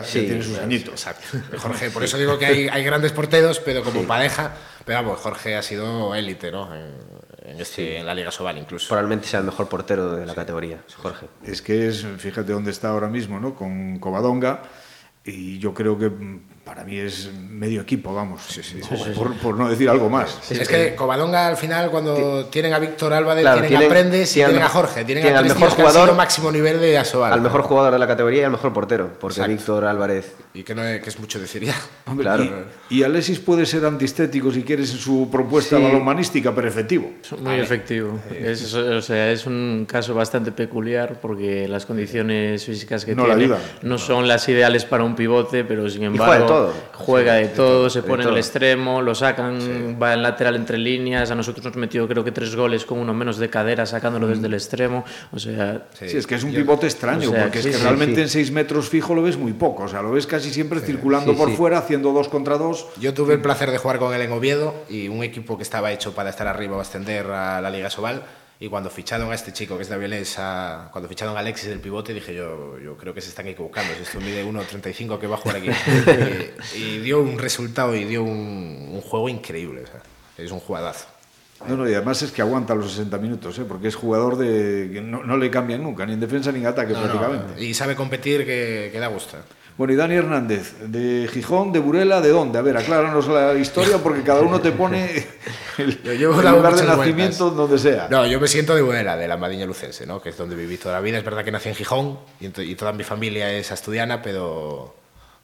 [0.06, 0.94] sí, tiene sus añitos.
[0.94, 1.28] Exacto.
[1.58, 4.54] Jorge, por eso digo que hay, hay grandes porteros, pero como pareja,
[4.86, 6.74] pero vamos, Jorge ha sido élite, ¿no?
[6.74, 8.88] En, este, en, la Liga Sobal incluso.
[8.88, 11.28] Probablemente sea el mejor portero de la categoría, Jorge.
[11.44, 13.54] Es que es, fíjate dónde está ahora mismo, ¿no?
[13.56, 14.62] Con Covadonga,
[15.26, 16.10] y yo creo que
[16.70, 18.80] para mí es medio equipo, vamos, sí, sí,
[19.16, 20.52] por, por, no decir algo más.
[20.52, 24.62] es que Covadonga al final cuando tienen a Víctor Álvarez, tienen, a Prendes y tienen,
[24.62, 27.34] a Jorge, tienen, al mejor jugador máximo nivel de Asobal.
[27.34, 30.76] Al mejor jugador de la categoría y al mejor portero, porque Víctor Álvarez y que
[30.76, 31.76] no es, que es mucho decir ya.
[32.18, 32.48] claro.
[32.90, 35.84] y, Alexis puede ser antistético si quieres en su propuesta sí.
[35.84, 37.10] balonmanística, pero efectivo.
[37.42, 38.20] Muy efectivo.
[38.32, 43.56] Es, o sea, es un caso bastante peculiar porque las condiciones físicas que no tiene
[43.82, 46.59] no son las ideales para un pivote, pero sin embargo
[46.94, 51.32] juega de todo, se pone en el extremo, lo sacan, va en lateral entre líneas,
[51.32, 54.48] a nosotros nos metió creo que tres goles con uno menos de cadera sacándolo desde
[54.48, 55.88] el extremo, o sea...
[55.94, 59.14] Sí, es que es un pivote extraño, porque es que realmente en seis metros fijo
[59.16, 62.30] lo ves muy poco, o sea, lo ves casi siempre circulando por fuera, haciendo dos
[62.30, 62.88] contra dos.
[63.00, 65.92] Yo tuve el placer de jugar con él en Oviedo y un equipo que estaba
[65.92, 68.24] hecho para estar arriba o ascender a la Liga Sobal.
[68.62, 70.36] Y cuando ficharon a este chico que es de Avilés,
[70.92, 73.94] cuando ficharon a Alexis del pivote, dije yo, yo creo que se están equivocando.
[73.96, 75.70] Si esto mide 1.35 que va a jugar aquí.
[76.76, 79.84] y, dio un resultado y dio un, un juego increíble.
[79.84, 80.02] O sea,
[80.38, 81.08] es un jugadazo.
[81.68, 83.66] No, no, y además es que aguanta los 60 minutos, ¿eh?
[83.68, 86.68] porque es jugador de que no, no, le cambian nunca, ni en defensa ni en
[86.68, 87.54] ataque no, prácticamente.
[87.56, 89.38] No, y sabe competir que, que da gusto.
[89.80, 92.60] Bueno, y Dani Hernández, de Gijón, de Burela, ¿de dónde?
[92.60, 95.26] A ver, acláranos la historia porque cada uno te pone
[95.78, 97.56] el, yo el lugar de nacimiento vueltas.
[97.56, 98.10] donde sea.
[98.12, 100.22] No, yo me siento de Burela, de la Madiña Lucense, ¿no?
[100.22, 101.18] que es donde viví toda la vida.
[101.18, 104.96] Es verdad que nací en Gijón y, y toda mi familia es asturiana, pero,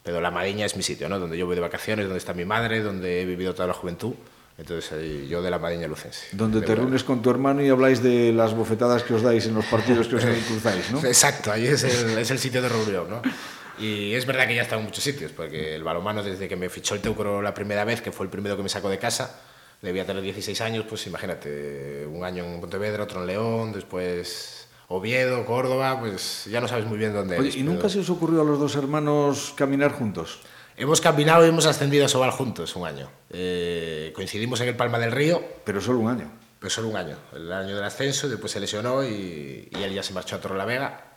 [0.03, 1.17] pero la Madiña es mi sitio, ¿no?
[1.17, 4.15] donde yo voy de vacaciones, donde está mi madre, donde he vivido toda la juventud.
[4.57, 6.27] Entonces, yo de la Madiña Lucense.
[6.33, 9.55] Donde te reúnes con tu hermano y habláis de las bofetadas que os dais en
[9.55, 10.99] los partidos que os cruzáis, ¿no?
[11.05, 13.21] Exacto, ahí es el, es el sitio de reunión, ¿no?
[13.77, 16.55] Y es verdad que ya he estado en muchos sitios, porque el balonmano desde que
[16.55, 18.97] me fichó el Teucro la primera vez, que fue el primero que me sacó de
[18.97, 19.39] casa,
[19.81, 25.45] debía tener 16 años, pues imagínate, un año en Pontevedra, otro en León, después Oviedo,
[25.45, 27.89] Córdoba, pues ya no sabes muy bien dónde Oye, ¿Y nunca pero...
[27.89, 30.41] se os ocurrió a los dos hermanos caminar juntos?
[30.77, 33.09] Hemos caminado y hemos ascendido a Sobal juntos un año.
[33.29, 35.41] Eh, coincidimos en el Palma del Río.
[35.63, 36.29] Pero solo un año.
[36.59, 37.15] Pero solo un año.
[37.33, 41.13] El año del ascenso, después se lesionó y, y él ya se marchó a Torrelavega.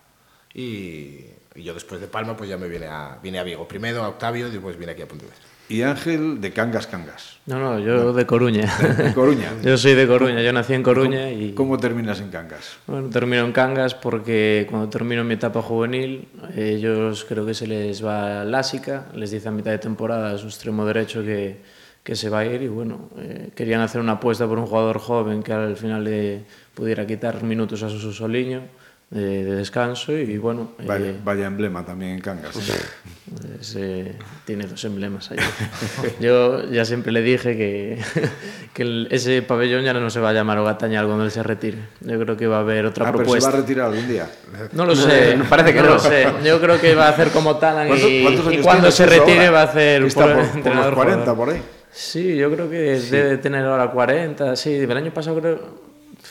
[0.54, 1.24] Y,
[1.58, 3.66] Y yo después de Palma, pues ya me vine a, vine a Vigo.
[3.66, 5.36] Primero a Octavio, después vine aquí a Pontevedra.
[5.68, 7.40] Y Ángel de Cangas Cangas.
[7.46, 8.12] No, no, yo no.
[8.12, 8.72] de Coruña.
[8.96, 9.52] De Coruña.
[9.62, 11.52] yo soy de Coruña, yo nací en Coruña y...
[11.52, 12.78] ¿Cómo terminas en Cangas?
[12.86, 18.04] Bueno, termino en Cangas porque cuando termino mi etapa juvenil, ellos creo que se les
[18.04, 21.60] va Lásica, les dice a mitad de temporada, es un extremo derecho que,
[22.04, 24.98] que se va a ir y bueno, eh, querían hacer una apuesta por un jugador
[24.98, 28.77] joven que al final le pudiera quitar minutos a su Soliño
[29.10, 30.72] de, de, descanso y bueno...
[30.86, 32.52] Vaya, eh, vaya, emblema también en Cangas.
[32.52, 35.38] Pues, eh, tiene dos emblemas ahí.
[36.20, 38.02] Yo ya siempre le dije que,
[38.74, 41.78] que el, ese pabellón ya no se va a llamar Ogatañal cuando él se retire.
[42.00, 43.32] Yo creo que va a haber otra ah, propuesta.
[43.32, 44.30] Pero se va a retirar algún día.
[44.72, 45.88] No lo sé, no, parece que no.
[45.88, 45.94] no.
[45.94, 46.26] lo sé.
[46.44, 49.50] Yo creo que va a hacer como Talan y, y cuando se retire ahora?
[49.50, 51.36] va a hacer Está por, por, por los 40 jugador.
[51.36, 51.62] por ahí.
[51.90, 53.10] Sí, yo creo que sí.
[53.10, 55.87] debe tener ahora 40, sí, el año pasado creo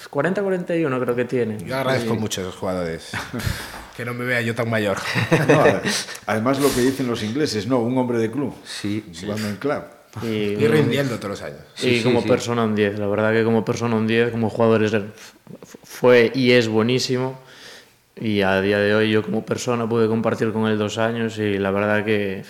[0.10, 1.58] 40-41 creo que tiene.
[1.66, 2.20] Yo agradezco sí.
[2.20, 3.12] mucho a esos jugadores.
[3.98, 4.98] que no me vea yo tan mayor.
[5.48, 5.64] No,
[6.26, 8.54] además lo que dicen los ingleses, no, un hombre de club.
[8.64, 9.04] Sí.
[9.20, 9.84] Jugando en club.
[10.24, 11.62] Y, y, rindiendo todos los años.
[11.78, 14.50] Y sí, como sí, persona un 10, la verdad que como persona un 10, como
[14.50, 14.94] jugador es,
[15.84, 17.40] fue y es buenísimo.
[18.20, 21.58] Y a día de hoy yo como persona pude compartir con él dos años y
[21.60, 22.44] la verdad que,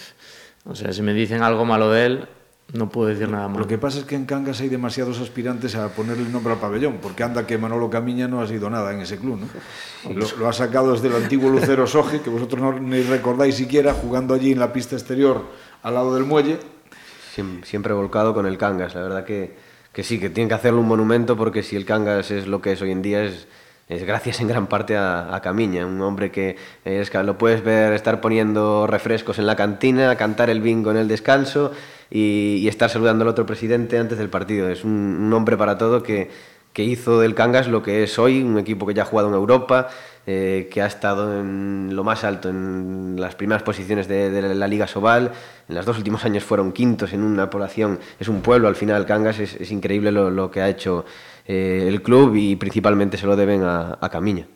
[0.65, 2.27] o sea, si me dicen algo malo de él,
[2.73, 3.59] no puedo decir nada más.
[3.59, 6.59] Lo que pasa es que en Cangas hay demasiados aspirantes a ponerle el nombre al
[6.59, 10.13] pabellón, porque anda que Manolo Camiña no ha sido nada en ese club, ¿no?
[10.13, 13.93] Lo, lo ha sacado desde el antiguo Lucero Soje, que vosotros no ni recordáis siquiera,
[13.93, 15.45] jugando allí en la pista exterior
[15.83, 16.59] al lado del muelle.
[17.63, 19.55] Siempre volcado con el Cangas, la verdad que,
[19.93, 22.71] que sí, que tiene que hacerle un monumento, porque si el Cangas es lo que
[22.71, 23.47] es hoy en día, es,
[23.89, 28.19] es gracias en gran parte a, Camiña, un hombre que es, lo puedes ver estar
[28.19, 31.71] poniendo refrescos en la cantina, cantar el bingo en el descanso
[32.09, 34.69] y, estar saludando al otro presidente antes del partido.
[34.69, 36.29] Es un, hombre para todo que,
[36.73, 39.35] que hizo del Cangas lo que es hoy, un equipo que ya ha jugado en
[39.35, 39.87] Europa,
[40.29, 44.67] eh, que ha estado en lo más alto en las primeras posiciones de, de, la
[44.67, 45.31] Liga Sobal.
[45.69, 49.05] En los dos últimos años fueron quintos en una población, es un pueblo al final,
[49.05, 51.05] Cangas, es, es increíble lo, lo, que ha hecho
[51.47, 54.47] eh, el club y principalmente se lo deben a, a.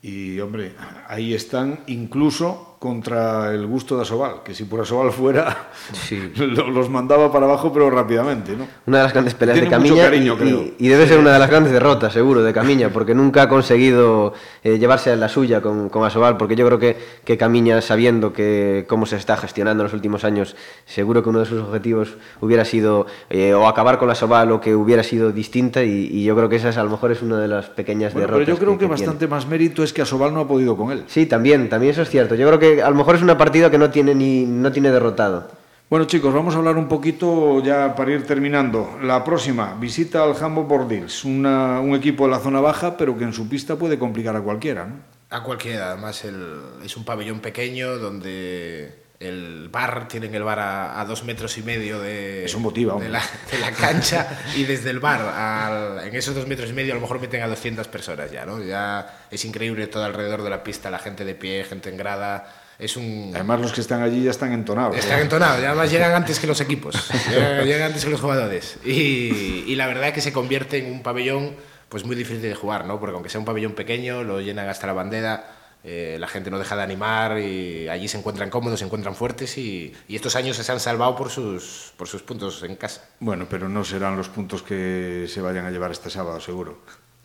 [0.00, 0.74] Y hombre,
[1.08, 6.32] ahí están incluso contra el gusto de Asobal, que si por Asobal fuera, sí.
[6.36, 8.54] los mandaba para abajo, pero rápidamente.
[8.56, 8.66] ¿no?
[8.86, 10.60] Una de las grandes peleas Tiene de Camiña cariño, y, creo.
[10.60, 13.48] Y, y, debe ser una de las grandes derrotas, seguro, de Camiña, porque nunca ha
[13.48, 17.80] conseguido eh, llevarse a la suya con, con, Asobal, porque yo creo que, que Camiña,
[17.80, 21.62] sabiendo que cómo se está gestionando en los últimos años, seguro que uno de sus
[21.62, 26.24] objetivos hubiera sido eh, o acabar con Asobal o que hubiera sido distinta, y, y,
[26.24, 28.46] yo creo que esa es, a lo mejor es una de las pequeñas bueno, derrotas.
[28.46, 29.30] Pero yo creo que, que bastante tiene.
[29.30, 31.04] más mérito es que Asobal no ha podido con él.
[31.06, 32.34] Sí, también, también eso es cierto.
[32.34, 34.90] Yo creo que a lo mejor es una partida que no tiene ni no tiene
[34.90, 35.48] derrotado.
[35.88, 38.98] Bueno chicos, vamos a hablar un poquito ya para ir terminando.
[39.02, 43.22] La próxima, visita al Hamburg Bordils, una, un equipo de la zona baja, pero que
[43.22, 44.96] en su pista puede complicar a cualquiera, ¿no?
[45.30, 51.00] A cualquiera, además el, es un pabellón pequeño donde el bar, tienen el bar a,
[51.00, 54.90] a, dos metros y medio de, Eso motiva, de, la, de la cancha y desde
[54.90, 57.88] el bar al, en esos dos metros y medio a lo mejor meten a 200
[57.88, 58.62] personas ya, ¿no?
[58.62, 62.46] Ya es increíble todo alrededor de la pista, la gente de pie, gente en grada,
[62.78, 63.32] es un...
[63.34, 64.96] Además los que están allí ya están entonados.
[64.96, 66.94] Están entonados, y además llegan antes que los equipos,
[67.30, 70.92] llegan, llegan, antes que los jugadores y, y la verdad es que se convierte en
[70.92, 71.56] un pabellón
[71.88, 72.98] pues muy difícil de jugar, ¿no?
[73.00, 75.55] Porque aunque sea un pabellón pequeño, lo llenan hasta la bandera,
[75.88, 79.56] eh, la gente no deja de animar y allí se encuentran cómodos, se encuentran fuertes
[79.56, 83.08] y, y, estos años se han salvado por sus, por sus puntos en casa.
[83.20, 86.80] Bueno, pero no serán los puntos que se vayan a llevar este sábado, seguro.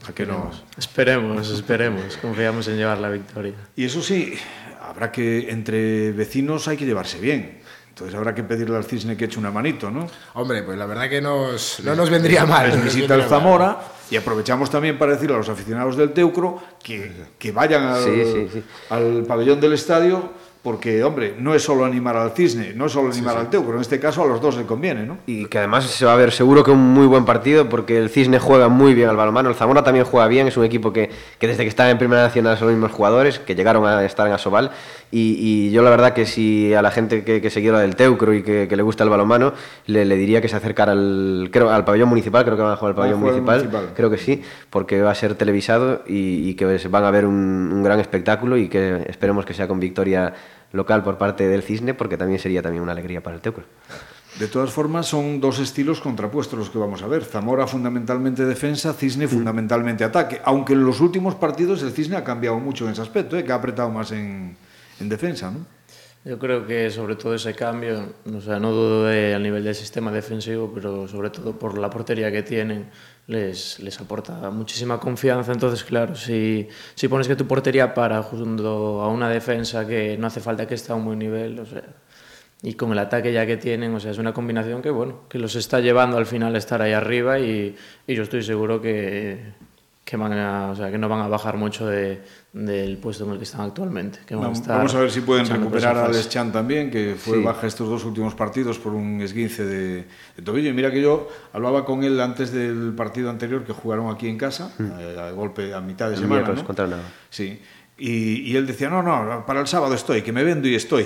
[0.08, 0.52] ¿A que no?
[0.78, 3.56] Esperemos, esperemos, confiamos en llevar la victoria.
[3.76, 4.36] Y eso sí,
[4.80, 7.61] habrá que, entre vecinos hay que llevarse bien.
[8.02, 10.08] Entonces habrá que pedirle al Cisne que eche una manito, ¿no?
[10.34, 12.72] Hombre, pues la verdad que nos, no nos vendría mal.
[12.72, 13.78] Les visita el Zamora
[14.10, 18.24] y aprovechamos también para decirle a los aficionados del Teucro que, que vayan al, sí,
[18.26, 18.64] sí, sí.
[18.90, 23.12] al pabellón del estadio porque, hombre, no es solo animar al cisne, no es solo
[23.12, 23.46] animar sí, sí.
[23.46, 25.18] al teucro, en este caso a los dos le conviene, ¿no?
[25.26, 28.12] Y que además se va a ver seguro que un muy buen partido, porque el
[28.12, 31.10] cisne juega muy bien al balonmano, el Zamora también juega bien, es un equipo que,
[31.40, 34.28] que desde que está en Primera Nacional son los mismos jugadores, que llegaron a estar
[34.28, 34.72] en Asobal,
[35.12, 35.36] y,
[35.67, 38.43] y yo la verdad que si a la gente que, que seguidora del teucro y
[38.43, 39.54] que, que, le gusta el balonmano,
[39.86, 42.76] le, le diría que se acercara al, creo, al pabellón municipal, creo que van a
[42.78, 46.54] jugar al pabellón municipal, municipal, creo que sí, porque va a ser televisado y, y
[46.56, 50.34] que van a ver un, un gran espectáculo y que esperemos que sea con victoria
[50.71, 53.65] local por parte del Cisne, porque también sería también una alegría para el Teucro.
[54.39, 57.26] De todas formas, son dos estilos contrapuestos los que vamos a ver.
[57.26, 60.41] Zamora fundamentalmente defensa, Cisne fundamentalmente ataque.
[60.45, 63.43] Aunque en los últimos partidos el Cisne ha cambiado mucho en ese aspecto, ¿eh?
[63.43, 64.56] que ha apretado más en,
[65.02, 65.66] en defensa, ¿no?
[66.24, 69.74] Yo creo que sobre todo ese cambio, o sea, no dudo de, a nivel del
[69.74, 72.92] sistema defensivo, pero sobre todo por la portería que tienen,
[73.26, 75.52] les, les aporta muchísima confianza.
[75.52, 80.28] Entonces, claro, si, si pones que tu portería para junto a una defensa que no
[80.28, 81.82] hace falta que esté a un buen nivel, o sea,
[82.62, 85.40] y con el ataque ya que tienen, o sea, es una combinación que, bueno, que
[85.40, 89.40] los está llevando al final a estar ahí arriba y, y yo estoy seguro que,
[90.12, 92.21] que, van a, o sea, que no van a bajar mucho de,
[92.52, 94.19] del puesto en el que están actualmente.
[94.26, 97.15] Que van no, a estar vamos a ver si pueden recuperar a Deschamps también, que
[97.17, 97.43] fue sí.
[97.43, 100.69] baja estos dos últimos partidos por un esguince de, de, tobillo.
[100.69, 104.38] Y mira que yo hablaba con él antes del partido anterior que jugaron aquí en
[104.38, 104.84] casa, mm.
[105.00, 106.45] eh, a golpe a mitad de el semana.
[106.45, 106.65] ¿no?
[106.65, 106.89] contra.
[107.30, 107.62] Sí.
[107.97, 111.06] Y, y, él decía, no, no, para el sábado estoy, que me vendo y estoy.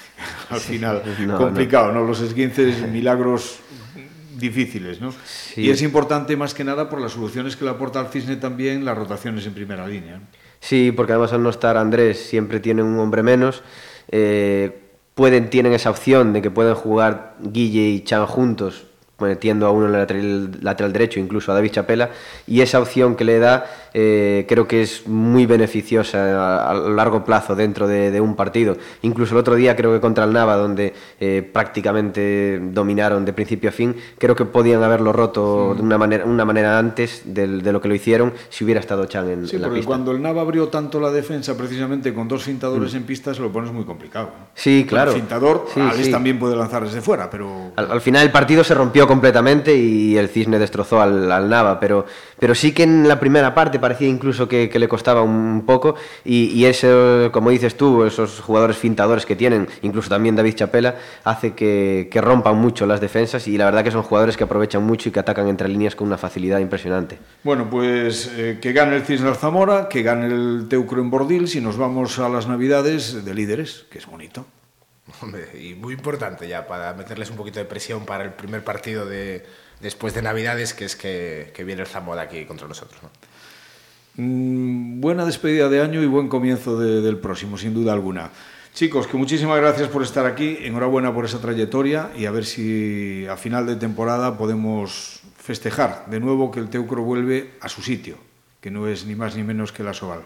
[0.48, 2.00] Al final, no, complicado, no.
[2.00, 2.06] ¿no?
[2.06, 3.58] Los esguinces, milagros
[4.38, 5.12] difíciles, ¿no?
[5.24, 5.62] Sí.
[5.62, 8.84] Y es importante más que nada por las soluciones que le aporta al Cisne también
[8.84, 10.20] las rotaciones en primera línea.
[10.60, 13.62] Sí, porque además al no estar Andrés siempre tienen un hombre menos.
[14.08, 14.78] Eh,
[15.14, 18.85] pueden, tienen esa opción de que pueden jugar Guille y Chan juntos
[19.18, 22.10] metiendo a uno en el lateral, lateral, derecho, incluso a David Chapela,
[22.46, 27.24] y esa opción que le da eh, creo que es muy beneficiosa a, a largo
[27.24, 28.76] plazo dentro de, de, un partido.
[29.00, 33.70] Incluso el otro día creo que contra el Nava, donde eh, prácticamente dominaron de principio
[33.70, 35.78] a fin, creo que podían haberlo roto sí.
[35.78, 39.06] de una manera, una manera antes de, de, lo que lo hicieron si hubiera estado
[39.06, 39.88] Chan en, sí, en la porque pista.
[39.88, 42.96] cuando el Nava abrió tanto la defensa precisamente con dos fintadores mm.
[42.98, 44.30] en pista se lo pones muy complicado.
[44.54, 45.12] Sí, claro.
[45.12, 46.10] El fintador, sí, Alex sí.
[46.10, 47.72] también puede lanzar desde fuera, pero...
[47.76, 51.80] Al, al final el partido se rompió completamente y el Cisne destrozó al, al Nava,
[51.80, 52.06] pero,
[52.38, 55.94] pero sí que en la primera parte parecía incluso que, le costaba un poco
[56.24, 61.54] y, y como dices tú, esos jugadores fintadores que tienen, incluso también David Chapela, hace
[61.54, 65.08] que, que rompan mucho las defensas y la verdad que son jugadores que aprovechan mucho
[65.08, 67.18] y que atacan entre líneas con una facilidad impresionante.
[67.42, 71.60] Bueno, pues eh, que gane el Cisne Zamora, que gane el Teucro en Bordil, si
[71.60, 74.46] nos vamos a las Navidades de líderes, que es bonito.
[75.22, 79.06] Hombre, y muy importante ya para meterles un poquito de presión para el primer partido
[79.06, 79.44] de,
[79.80, 83.00] después de Navidades, que es que, viene el Zamora aquí contra nosotros.
[83.02, 83.10] ¿no?
[84.16, 88.30] Mm, buena despedida de año y buen comienzo de, del próximo, sin duda alguna.
[88.74, 93.26] Chicos, que muchísimas gracias por estar aquí, enhorabuena por esa trayectoria y a ver si
[93.26, 98.18] a final de temporada podemos festejar de nuevo que el Teucro vuelve a su sitio,
[98.60, 100.24] que no es ni más ni menos que la Soval.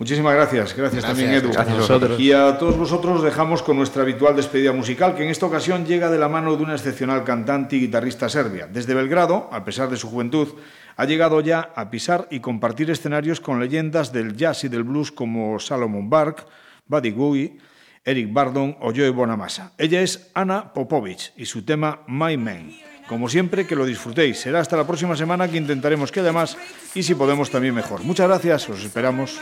[0.00, 1.52] Muchísimas gracias, gracias, gracias también Edu.
[1.52, 2.18] Gracias a vosotros.
[2.18, 6.08] Y a todos vosotros dejamos con nuestra habitual despedida musical, que en esta ocasión llega
[6.08, 8.66] de la mano de una excepcional cantante y guitarrista serbia.
[8.66, 10.48] Desde Belgrado, a pesar de su juventud,
[10.96, 15.12] ha llegado ya a pisar y compartir escenarios con leyendas del jazz y del blues
[15.12, 16.46] como Salomon Bark,
[16.86, 17.58] Buddy Guy,
[18.02, 19.72] Eric Bardon o Joe Bonamassa.
[19.76, 22.89] Ella es Ana Popovich y su tema My Man.
[23.10, 24.38] Como siempre, que lo disfrutéis.
[24.38, 26.56] Será hasta la próxima semana que intentaremos que haya más
[26.94, 28.04] y si podemos también mejor.
[28.04, 29.36] Muchas gracias, os esperamos.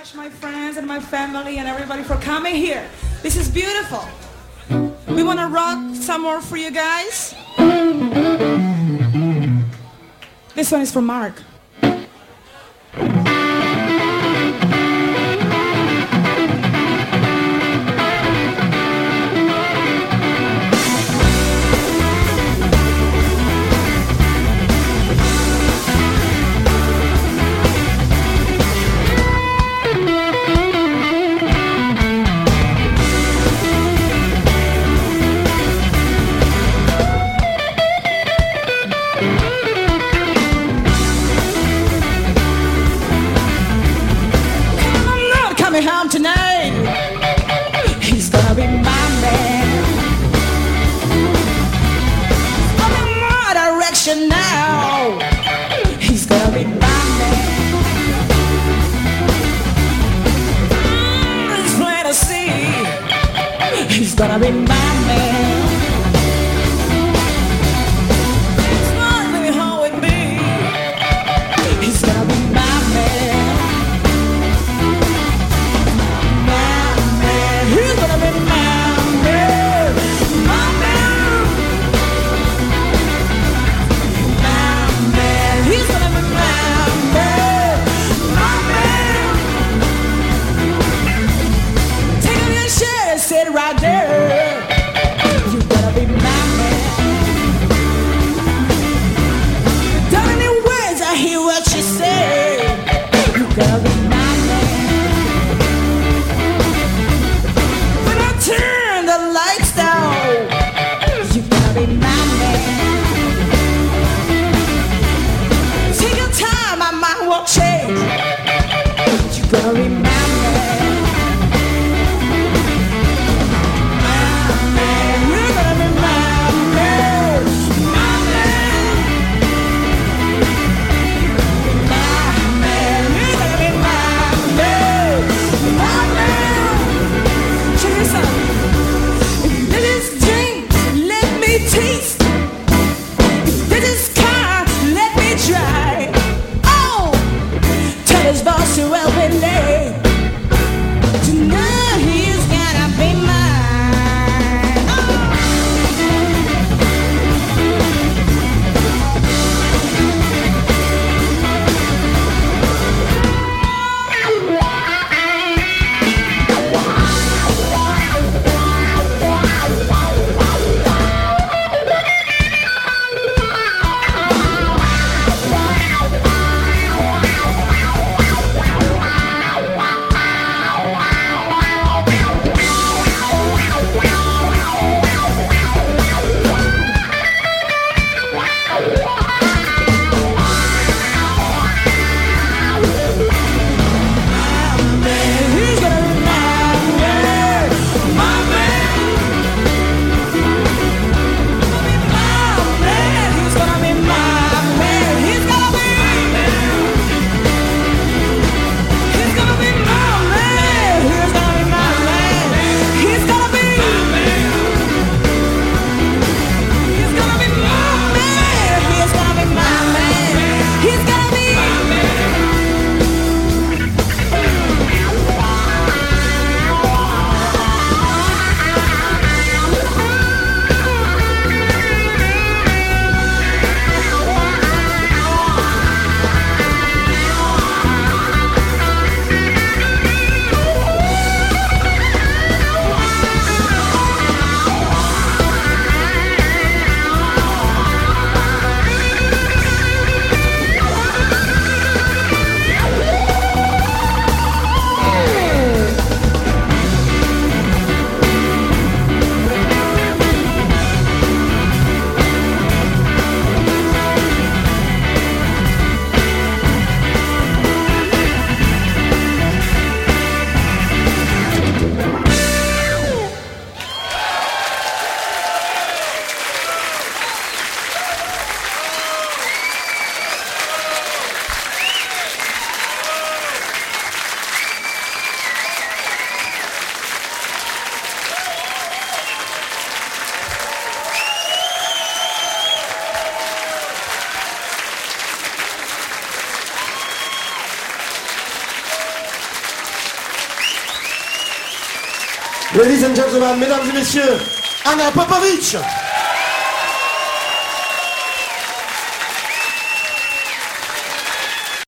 [303.56, 304.38] Mesdames et messieurs,
[304.84, 305.76] Anna Popovic